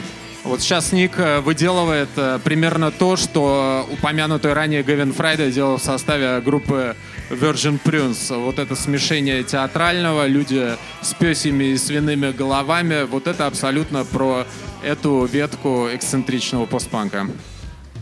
Вот 0.44 0.60
сейчас 0.60 0.90
Ник 0.90 1.18
э, 1.18 1.38
выделывает 1.38 2.08
э, 2.16 2.40
примерно 2.42 2.90
то, 2.90 3.14
что 3.14 3.86
упомянутый 3.92 4.52
ранее 4.52 4.82
Гевин 4.82 5.12
Фрайда 5.12 5.52
делал 5.52 5.76
в 5.76 5.82
составе 5.82 6.40
группы 6.40 6.96
Virgin 7.30 7.80
Prince. 7.82 8.36
Вот 8.36 8.58
это 8.58 8.74
смешение 8.74 9.44
театрального, 9.44 10.26
люди 10.26 10.76
с 11.00 11.14
песями 11.14 11.64
и 11.64 11.76
свиными 11.76 12.32
головами. 12.32 13.04
Вот 13.04 13.28
это 13.28 13.46
абсолютно 13.46 14.04
про 14.04 14.44
эту 14.82 15.24
ветку 15.26 15.88
эксцентричного 15.92 16.66
постпанка. 16.66 17.28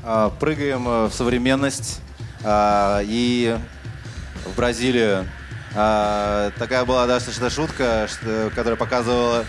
А, 0.02 0.30
прыгаем 0.30 1.08
в 1.08 1.12
современность 1.12 2.00
а, 2.42 3.02
и 3.04 3.58
в 4.44 4.56
Бразилию. 4.56 5.26
А, 5.74 6.50
такая 6.58 6.84
была 6.84 7.06
достаточно 7.06 7.50
шутка, 7.50 8.08
что, 8.08 8.50
которая 8.54 8.76
показывала 8.76 9.44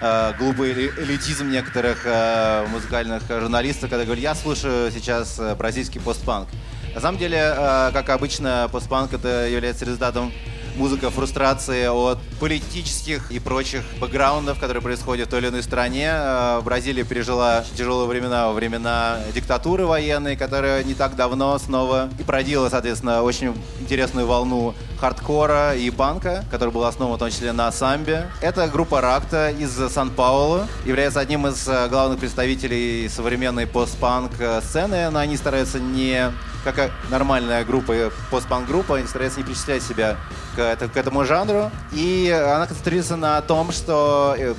а, 0.00 0.32
глупый 0.38 0.72
элитизм 0.72 1.50
некоторых 1.50 2.02
а, 2.06 2.66
музыкальных 2.68 3.22
журналистов, 3.28 3.90
когда 3.90 4.04
говорят, 4.04 4.22
я 4.22 4.34
слушаю 4.34 4.90
сейчас 4.90 5.40
бразильский 5.56 6.00
постпанк. 6.00 6.48
На 6.94 7.00
самом 7.00 7.18
деле, 7.18 7.40
а, 7.40 7.90
как 7.92 8.08
обычно, 8.10 8.68
постпанк 8.70 9.12
это 9.12 9.48
является 9.48 9.84
результатом 9.84 10.32
музыка 10.76 11.10
фрустрации 11.10 11.86
от 11.86 12.18
политических 12.40 13.30
и 13.30 13.38
прочих 13.38 13.82
бэкграундов, 14.00 14.58
которые 14.58 14.82
происходят 14.82 15.28
в 15.28 15.30
той 15.30 15.40
или 15.40 15.48
иной 15.48 15.62
стране. 15.62 16.10
Э, 16.12 16.60
Бразилия 16.62 17.04
пережила 17.04 17.64
тяжелые 17.76 18.08
времена, 18.08 18.52
времена 18.52 19.18
диктатуры 19.34 19.86
военной, 19.86 20.36
которая 20.36 20.82
не 20.84 20.94
так 20.94 21.16
давно 21.16 21.58
снова 21.58 22.08
и 22.18 22.22
породила, 22.22 22.68
соответственно, 22.68 23.22
очень 23.22 23.54
интересную 23.80 24.26
волну 24.26 24.74
хардкора 25.04 25.74
и 25.74 25.90
панка, 25.90 26.46
который 26.50 26.70
был 26.70 26.82
основан 26.84 27.16
в 27.16 27.18
том 27.18 27.28
числе 27.28 27.52
на 27.52 27.70
самбе. 27.70 28.26
Это 28.40 28.66
группа 28.68 29.02
Ракта 29.02 29.50
из 29.50 29.70
Сан-Паулу, 29.92 30.62
является 30.86 31.20
одним 31.20 31.46
из 31.46 31.68
э, 31.68 31.88
главных 31.90 32.18
представителей 32.18 33.10
современной 33.10 33.66
постпанк 33.66 34.32
сцены, 34.62 35.10
но 35.10 35.18
они 35.18 35.36
стараются 35.36 35.78
не 35.78 36.32
как 36.64 36.90
нормальная 37.10 37.66
группа, 37.66 38.10
постпанк-группа, 38.30 38.96
они 38.96 39.06
стараются 39.06 39.40
не 39.40 39.44
причислять 39.44 39.82
себя 39.82 40.16
к, 40.56 40.76
к 40.76 40.96
этому 40.96 41.26
жанру. 41.26 41.70
И 41.92 42.30
она 42.30 42.66
концентрируется 42.66 43.16
на 43.16 43.42
том, 43.42 43.72
что 43.72 44.34
э, 44.38 44.54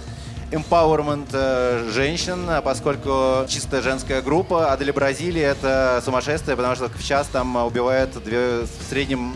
empowerment 0.51 1.29
э, 1.33 1.89
женщин, 1.91 2.47
поскольку 2.63 3.47
чисто 3.47 3.81
женская 3.81 4.21
группа, 4.21 4.71
а 4.71 4.77
для 4.77 4.93
Бразилии 4.93 5.41
это 5.41 6.03
сумасшествие, 6.05 6.55
потому 6.55 6.75
что 6.75 6.87
в 6.87 7.03
час 7.03 7.25
там 7.31 7.55
убивают 7.55 8.23
две, 8.23 8.59
в 8.59 8.89
среднем 8.89 9.33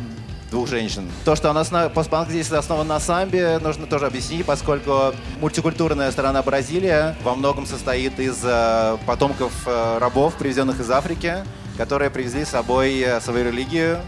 двух 0.50 0.68
женщин. 0.68 1.10
То, 1.26 1.36
что 1.36 1.50
она 1.50 1.62
основ... 1.62 1.92
постпанк 1.94 2.30
здесь 2.30 2.52
основан 2.52 2.88
на 2.88 3.00
самбе, 3.00 3.60
нужно 3.60 3.86
тоже 3.86 4.08
объяснить, 4.08 4.46
поскольку 4.46 5.14
мультикультурная 5.40 6.12
страна 6.12 6.42
Бразилия 6.42 7.16
во 7.24 7.36
многом 7.36 7.66
состоит 7.66 8.20
из 8.20 8.40
э, 8.44 8.98
потомков 9.06 9.52
э, 9.66 9.98
рабов, 10.00 10.36
привезенных 10.36 10.80
из 10.80 10.90
Африки, 10.90 11.36
которые 11.78 12.10
привезли 12.10 12.46
с 12.46 12.50
собой 12.50 13.00
э, 13.00 13.22
свою 13.22 13.46
религию, 13.46 14.00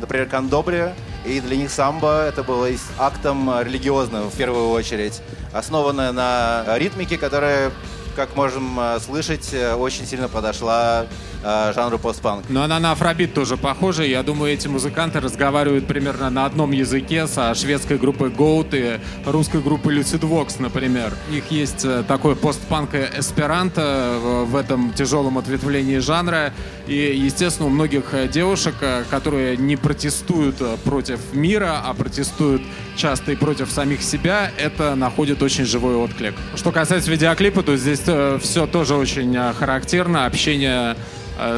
например, 0.00 0.26
кандобри, 0.26 0.90
и 1.24 1.40
для 1.40 1.56
них 1.56 1.70
самбо 1.70 2.26
это 2.26 2.42
было 2.42 2.68
актом 2.98 3.60
религиозным 3.60 4.30
в 4.30 4.34
первую 4.34 4.70
очередь, 4.70 5.20
основанное 5.52 6.12
на 6.12 6.64
ритмике, 6.78 7.18
которая 7.18 7.70
как 8.16 8.34
можем 8.34 8.78
слышать, 9.00 9.54
очень 9.78 10.04
сильно 10.04 10.28
подошла 10.28 11.06
э, 11.42 11.72
жанру 11.74 11.98
постпанк. 11.98 12.44
Но 12.48 12.62
она 12.62 12.78
на 12.78 12.92
афробит 12.92 13.34
тоже 13.34 13.56
похожа. 13.56 14.04
Я 14.04 14.22
думаю, 14.22 14.52
эти 14.52 14.68
музыканты 14.68 15.20
разговаривают 15.20 15.86
примерно 15.86 16.30
на 16.30 16.44
одном 16.44 16.72
языке 16.72 17.26
со 17.26 17.54
шведской 17.54 17.98
группой 17.98 18.30
Goat 18.30 18.68
и 18.72 19.00
русской 19.28 19.60
группой 19.60 19.98
Lucid 19.98 20.20
Vox, 20.20 20.56
например. 20.58 21.12
У 21.28 21.32
них 21.32 21.50
есть 21.50 21.84
э, 21.84 22.04
такой 22.06 22.36
постпанк 22.36 22.94
эсперанто 22.94 24.18
в 24.46 24.56
этом 24.56 24.92
тяжелом 24.92 25.38
ответвлении 25.38 25.98
жанра. 25.98 26.52
И, 26.86 26.94
естественно, 26.94 27.68
у 27.68 27.70
многих 27.70 28.12
э, 28.12 28.28
девушек, 28.28 28.74
которые 29.10 29.56
не 29.56 29.76
протестуют 29.76 30.56
против 30.84 31.20
мира, 31.32 31.80
а 31.84 31.94
протестуют 31.94 32.62
часто 32.96 33.32
и 33.32 33.36
против 33.36 33.70
самих 33.70 34.02
себя, 34.02 34.50
это 34.58 34.94
находит 34.94 35.42
очень 35.42 35.64
живой 35.64 35.94
отклик. 35.94 36.34
Что 36.54 36.72
касается 36.72 37.10
видеоклипа, 37.10 37.62
то 37.62 37.76
здесь 37.76 38.00
все 38.00 38.66
тоже 38.66 38.94
очень 38.94 39.36
характерно. 39.58 40.26
Общение 40.26 40.96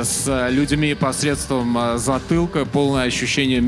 с 0.05 0.49
людьми 0.51 0.95
посредством 0.95 1.77
э, 1.77 1.99
затылка, 1.99 2.65
полное 2.65 3.05
ощущение 3.05 3.61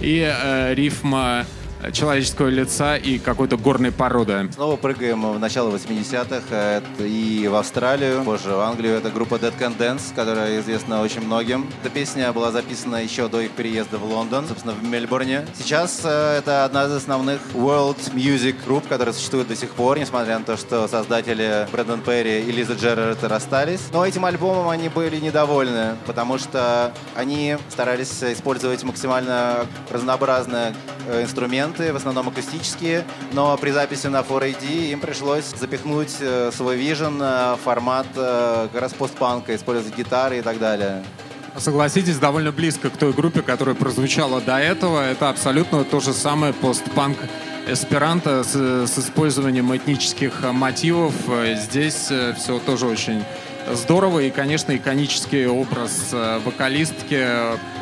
и 0.00 0.20
э, 0.20 0.74
рифма 0.74 1.46
человеческого 1.92 2.48
лица 2.48 2.96
и 2.96 3.18
какой-то 3.18 3.56
горной 3.56 3.92
породы. 3.92 4.50
Снова 4.52 4.76
прыгаем 4.76 5.32
в 5.32 5.38
начало 5.38 5.74
80-х 5.74 6.82
и 7.00 7.48
в 7.48 7.54
Австралию, 7.54 8.22
позже 8.24 8.50
в 8.50 8.60
Англию. 8.60 8.96
Это 8.96 9.10
группа 9.10 9.36
Dead 9.36 9.54
Can 9.58 9.76
Dance, 9.76 10.14
которая 10.14 10.60
известна 10.60 11.00
очень 11.02 11.22
многим. 11.22 11.70
Эта 11.82 11.90
песня 11.92 12.32
была 12.32 12.50
записана 12.50 12.96
еще 12.96 13.28
до 13.28 13.40
их 13.40 13.52
переезда 13.52 13.98
в 13.98 14.04
Лондон, 14.04 14.46
собственно, 14.46 14.74
в 14.74 14.82
Мельбурне. 14.82 15.46
Сейчас 15.56 16.00
это 16.00 16.64
одна 16.64 16.84
из 16.86 16.92
основных 16.92 17.40
world 17.54 17.98
music 18.14 18.56
групп, 18.64 18.86
которая 18.88 19.14
существует 19.14 19.48
до 19.48 19.56
сих 19.56 19.70
пор, 19.70 19.98
несмотря 19.98 20.38
на 20.38 20.44
то, 20.44 20.56
что 20.56 20.88
создатели 20.88 21.66
Брэндон 21.72 22.00
Перри 22.00 22.42
и 22.42 22.52
Лиза 22.52 22.74
Джерард 22.74 23.22
расстались. 23.24 23.80
Но 23.92 24.04
этим 24.04 24.24
альбомом 24.24 24.68
они 24.68 24.88
были 24.88 25.16
недовольны, 25.18 25.96
потому 26.06 26.38
что 26.38 26.92
они 27.14 27.56
старались 27.68 28.22
использовать 28.22 28.82
максимально 28.84 29.66
разнообразные 29.90 30.74
э, 30.97 30.97
инструменты, 31.08 31.48
инструменты, 31.58 31.92
в 31.92 31.96
основном 31.96 32.28
акустические, 32.28 33.04
но 33.32 33.56
при 33.56 33.70
записи 33.70 34.06
на 34.08 34.20
4AD 34.20 34.92
им 34.92 35.00
пришлось 35.00 35.44
запихнуть 35.58 36.16
э, 36.20 36.50
свой 36.54 36.76
вижен, 36.76 37.18
э, 37.20 37.56
формат 37.64 38.06
э, 38.14 38.68
как 38.72 38.82
раз 38.82 38.92
постпанка, 38.92 39.54
использовать 39.54 39.96
гитары 39.96 40.38
и 40.38 40.42
так 40.42 40.58
далее. 40.58 41.04
Согласитесь, 41.56 42.18
довольно 42.18 42.52
близко 42.52 42.90
к 42.90 42.96
той 42.96 43.12
группе, 43.12 43.42
которая 43.42 43.74
прозвучала 43.74 44.40
до 44.40 44.58
этого. 44.58 45.00
Это 45.00 45.28
абсолютно 45.28 45.84
то 45.84 46.00
же 46.00 46.12
самое 46.12 46.52
постпанк 46.52 47.18
эсперанто 47.66 48.44
с, 48.44 48.54
с 48.54 48.98
использованием 48.98 49.74
этнических 49.74 50.52
мотивов. 50.52 51.14
Здесь 51.56 52.12
все 52.36 52.58
тоже 52.64 52.86
очень 52.86 53.24
здорово. 53.74 54.20
И, 54.20 54.30
конечно, 54.30 54.76
иконический 54.76 55.46
образ 55.46 56.10
э, 56.12 56.40
вокалистки. 56.44 57.24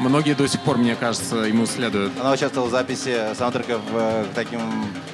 Многие 0.00 0.34
до 0.34 0.46
сих 0.46 0.60
пор, 0.60 0.78
мне 0.78 0.96
кажется, 0.96 1.36
ему 1.36 1.66
следуют. 1.66 2.12
Она 2.20 2.32
участвовала 2.32 2.68
в 2.68 2.70
записи 2.70 3.34
саундтреков 3.36 3.80
э, 3.92 4.24
к 4.30 4.34
таким 4.34 4.60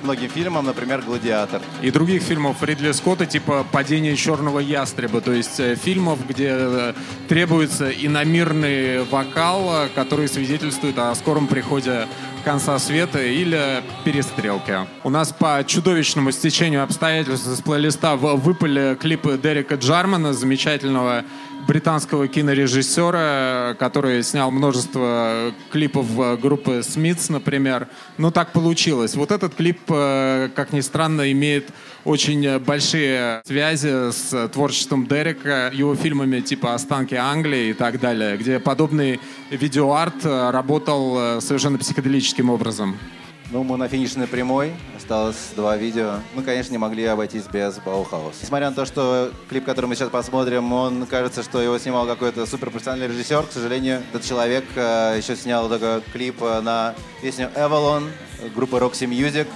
многим 0.03 0.29
фильмам, 0.29 0.67
например, 0.67 1.03
«Гладиатор». 1.03 1.63
И 1.81 1.91
других 1.91 2.23
фильмов 2.23 2.63
Ридли 2.63 2.93
Скотта, 2.93 3.27
типа 3.27 3.65
«Падение 3.71 4.17
черного 4.17 4.59
ястреба». 4.59 5.21
То 5.21 5.33
есть 5.33 5.61
э, 5.61 5.77
фильмов, 5.77 6.19
где 6.27 6.95
требуется 7.29 7.91
иномирный 7.91 9.05
вокал, 9.05 9.89
который 9.95 10.29
свидетельствует 10.29 10.99
о 10.99 11.15
скором 11.15 11.47
приходе 11.47 12.07
конца 12.42 12.78
света 12.78 13.22
или 13.22 13.83
перестрелки. 14.05 14.74
У 15.05 15.11
нас 15.11 15.33
по 15.33 15.62
чудовищному 15.66 16.33
стечению 16.33 16.83
обстоятельств 16.83 17.46
из 17.46 17.61
плейлиста 17.61 18.16
выпали 18.16 18.96
клипы 19.00 19.38
Дерека 19.42 19.76
Джармана, 19.76 20.33
замечательного 20.33 21.24
британского 21.73 22.29
кинорежиссера, 22.29 23.75
который 23.79 24.23
снял 24.23 24.51
множество 24.51 25.55
клипов 25.71 26.07
группы 26.39 26.83
Smiths, 26.83 27.31
например. 27.31 27.89
Ну, 28.19 28.31
так 28.31 28.53
получилось. 28.53 29.15
Вот 29.15 29.31
этот 29.31 29.55
клип, 29.55 29.81
э, 29.89 30.51
как 30.55 30.75
ни 30.75 30.81
странно, 30.81 31.33
имеет 31.33 31.71
очень 32.05 32.59
большие 32.59 33.41
связи 33.47 34.13
с 34.13 34.49
творчеством 34.53 35.07
Дерека, 35.07 35.71
его 35.73 35.95
фильмами 35.95 36.41
типа 36.41 36.75
«Останки 36.75 37.15
Англии» 37.15 37.71
и 37.71 37.73
так 37.73 37.99
далее, 37.99 38.37
где 38.37 38.59
подобный 38.61 39.19
видеоарт 39.51 40.27
работал 40.27 41.17
э, 41.19 41.41
совершенно 41.41 41.79
психоделическим 41.79 42.51
образом. 42.51 42.99
Ну, 43.53 43.65
мы 43.65 43.77
на 43.77 43.87
финишной 43.87 44.27
прямой. 44.27 44.73
Осталось 44.97 45.51
два 45.55 45.77
видео. 45.77 46.15
Мы, 46.35 46.43
конечно, 46.43 46.73
не 46.73 46.79
могли 46.79 47.05
обойтись 47.05 47.45
без 47.53 47.79
Bauhaus. 47.81 48.38
Несмотря 48.41 48.71
на 48.71 48.75
то, 48.75 48.87
что 48.87 49.31
клип, 49.51 49.67
который 49.67 49.85
мы 49.85 49.95
сейчас 49.95 50.09
посмотрим, 50.09 50.73
он 50.73 51.05
кажется, 51.05 51.43
что 51.43 51.61
его 51.61 51.77
снимал 51.79 52.07
какой-то 52.07 52.47
суперпрофессиональный 52.47 53.09
режиссер. 53.09 53.43
К 53.43 53.53
сожалению, 53.53 54.01
этот 54.11 54.25
человек 54.25 54.65
э, 54.75 55.17
еще 55.19 55.37
снял 55.37 55.69
такой 55.69 56.01
клип 56.15 56.37
э, 56.41 56.62
на 56.62 56.95
песню 57.21 57.51
Avalon 57.55 58.09
группы 58.55 58.79
Roxy 58.79 59.07
Music 59.07 59.47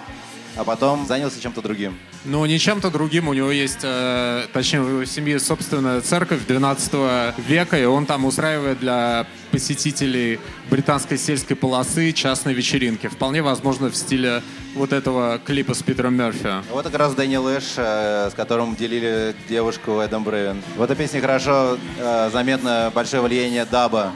а 0.56 0.64
потом 0.64 1.06
занялся 1.06 1.40
чем-то 1.40 1.62
другим. 1.62 1.96
Ну, 2.24 2.44
не 2.46 2.58
чем-то 2.58 2.90
другим. 2.90 3.28
У 3.28 3.34
него 3.34 3.50
есть, 3.50 3.80
э, 3.82 4.46
точнее, 4.52 4.80
у 4.80 4.88
его 4.88 5.04
семьи 5.04 5.36
собственная 5.38 6.00
церковь 6.00 6.46
12 6.46 7.34
века, 7.38 7.78
и 7.78 7.84
он 7.84 8.06
там 8.06 8.24
устраивает 8.24 8.80
для 8.80 9.26
посетителей 9.50 10.40
британской 10.70 11.18
сельской 11.18 11.56
полосы 11.56 12.12
частные 12.12 12.54
вечеринки. 12.54 13.06
Вполне 13.06 13.42
возможно 13.42 13.90
в 13.90 13.96
стиле 13.96 14.42
вот 14.74 14.92
этого 14.92 15.38
клипа 15.38 15.74
с 15.74 15.82
Питером 15.82 16.14
Мерфи. 16.14 16.62
Вот 16.70 16.84
как 16.84 16.94
раз 16.94 17.14
Дэниел 17.14 17.48
Эш, 17.48 17.74
э, 17.76 18.30
с 18.30 18.34
которым 18.34 18.74
делили 18.76 19.34
девушку 19.48 20.00
Эдам 20.00 20.24
Брейвен. 20.24 20.62
В 20.76 20.82
этой 20.82 20.96
песне 20.96 21.20
хорошо 21.20 21.78
э, 21.98 22.30
заметно 22.32 22.90
большое 22.94 23.22
влияние 23.22 23.64
даба 23.64 24.12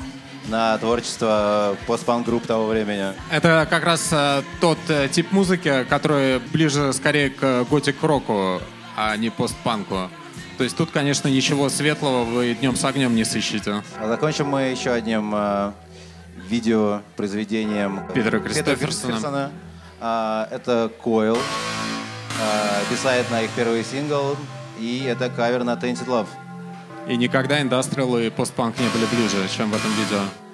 на 0.51 0.77
творчество 0.79 1.77
постпанк-групп 1.87 2.47
того 2.47 2.67
времени. 2.67 3.15
Это 3.31 3.67
как 3.71 3.85
раз 3.85 4.09
э, 4.13 4.43
тот 4.61 4.79
э, 4.89 5.09
тип 5.09 5.33
музыки, 5.33 5.85
который 5.89 6.41
ближе 6.53 6.93
скорее 6.93 7.31
к 7.31 7.65
готик-року, 7.71 8.61
а 8.97 9.17
не 9.17 9.31
постпанку. 9.31 10.11
То 10.59 10.65
есть 10.65 10.77
тут, 10.77 10.91
конечно, 10.91 11.29
ничего 11.29 11.71
светлого 11.71 12.25
вы 12.25 12.55
днем 12.55 12.77
с 12.77 12.85
огнем 12.85 13.15
не 13.15 13.25
сыщете. 13.25 13.83
А 13.99 14.09
закончим 14.09 14.49
мы 14.49 14.63
еще 14.65 14.91
одним 14.91 15.33
э, 15.35 15.73
видео 16.49 17.01
произведением 17.17 18.03
Питера 18.13 18.41
Кристоферсона. 18.41 19.53
Э, 20.01 20.47
это 20.51 20.91
Coil. 21.03 21.39
Э, 21.39 22.93
писает 22.93 23.31
на 23.31 23.43
их 23.43 23.51
первый 23.53 23.85
сингл. 23.85 24.37
И 24.79 25.05
это 25.05 25.31
кавер 25.31 25.65
на 25.65 25.75
Tainted 25.75 26.07
Love. 26.07 26.29
И 27.11 27.17
никогда 27.17 27.61
индастриал 27.61 28.17
и 28.19 28.31
постпанк 28.31 28.79
не 28.79 28.89
были 28.89 29.05
ближе, 29.07 29.49
чем 29.57 29.69
в 29.69 29.75
этом 29.75 29.91
видео. 29.95 30.50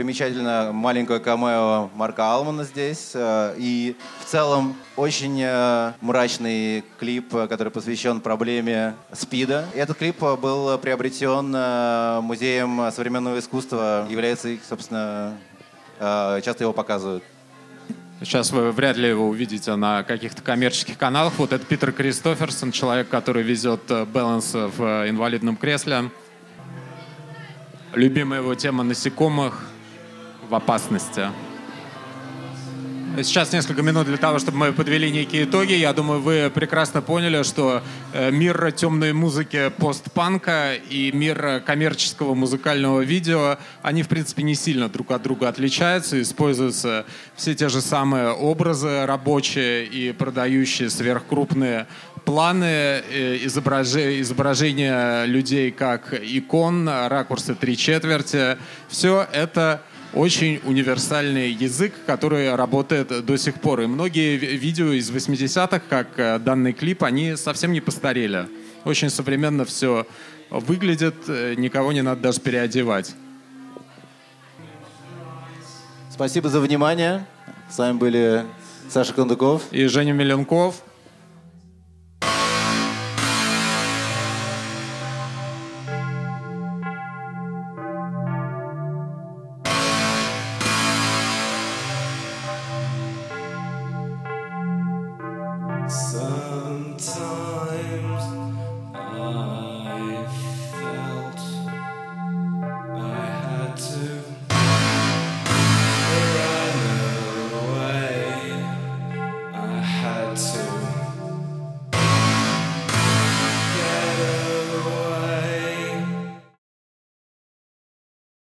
Замечательно 0.00 0.70
маленькое 0.72 1.20
камео 1.20 1.90
Марка 1.94 2.32
Алмана 2.32 2.64
здесь. 2.64 3.10
Э, 3.12 3.54
и 3.58 3.94
в 4.20 4.24
целом 4.24 4.74
очень 4.96 5.38
э, 5.42 5.92
мрачный 6.00 6.84
клип, 6.98 7.28
который 7.32 7.70
посвящен 7.70 8.22
проблеме 8.22 8.94
СПИДа. 9.12 9.66
Этот 9.74 9.98
клип 9.98 10.18
был 10.40 10.78
приобретен 10.78 11.52
э, 11.54 12.20
Музеем 12.22 12.90
современного 12.92 13.38
искусства, 13.38 14.06
является, 14.08 14.48
собственно, 14.66 15.36
часто 15.98 16.64
его 16.64 16.72
показывают. 16.72 17.22
Сейчас 18.20 18.52
вы 18.52 18.72
вряд 18.72 18.96
ли 18.96 19.06
его 19.06 19.28
увидите 19.28 19.76
на 19.76 20.02
каких-то 20.02 20.40
коммерческих 20.40 20.96
каналах. 20.96 21.34
Вот 21.36 21.52
это 21.52 21.62
Питер 21.66 21.92
Кристоферсон, 21.92 22.72
человек, 22.72 23.10
который 23.10 23.42
везет 23.42 23.82
Баланс 24.08 24.54
в 24.54 25.10
инвалидном 25.10 25.58
кресле. 25.58 26.10
Любимая 27.92 28.40
его 28.40 28.54
тема 28.54 28.82
насекомых 28.82 29.66
в 30.50 30.54
опасности. 30.54 31.28
Сейчас 33.16 33.52
несколько 33.52 33.82
минут 33.82 34.06
для 34.06 34.16
того, 34.16 34.38
чтобы 34.38 34.58
мы 34.58 34.72
подвели 34.72 35.10
некие 35.10 35.44
итоги. 35.44 35.72
Я 35.72 35.92
думаю, 35.92 36.20
вы 36.20 36.50
прекрасно 36.54 37.02
поняли, 37.02 37.42
что 37.42 37.82
э, 38.12 38.30
мир 38.30 38.70
темной 38.72 39.12
музыки 39.12 39.70
постпанка 39.78 40.74
и 40.74 41.10
мир 41.12 41.60
коммерческого 41.66 42.34
музыкального 42.34 43.00
видео, 43.00 43.58
они, 43.82 44.04
в 44.04 44.08
принципе, 44.08 44.44
не 44.44 44.54
сильно 44.54 44.88
друг 44.88 45.10
от 45.10 45.22
друга 45.22 45.48
отличаются. 45.48 46.22
Используются 46.22 47.04
все 47.34 47.54
те 47.54 47.68
же 47.68 47.80
самые 47.80 48.30
образы 48.30 49.04
рабочие 49.06 49.86
и 49.86 50.12
продающие 50.12 50.88
сверхкрупные 50.88 51.88
планы 52.24 52.64
э, 52.64 53.38
изображения 53.42 55.24
людей 55.24 55.72
как 55.72 56.14
икон, 56.14 56.88
ракурсы 56.88 57.54
три 57.56 57.76
четверти. 57.76 58.56
Все 58.88 59.26
это 59.32 59.82
очень 60.12 60.60
универсальный 60.64 61.50
язык, 61.50 61.92
который 62.06 62.54
работает 62.54 63.24
до 63.24 63.36
сих 63.36 63.60
пор. 63.60 63.82
И 63.82 63.86
многие 63.86 64.36
видео 64.36 64.92
из 64.92 65.10
80-х, 65.10 65.80
как 65.88 66.18
э, 66.18 66.38
данный 66.38 66.72
клип, 66.72 67.04
они 67.04 67.36
совсем 67.36 67.72
не 67.72 67.80
постарели. 67.80 68.48
Очень 68.84 69.10
современно 69.10 69.64
все 69.64 70.06
выглядит, 70.50 71.14
э, 71.28 71.54
никого 71.56 71.92
не 71.92 72.02
надо 72.02 72.22
даже 72.22 72.40
переодевать. 72.40 73.14
Спасибо 76.10 76.48
за 76.48 76.60
внимание. 76.60 77.26
С 77.70 77.78
вами 77.78 77.96
были 77.96 78.44
Саша 78.88 79.14
Кондуков 79.14 79.62
и 79.70 79.86
Женя 79.86 80.12
Миленков. 80.12 80.82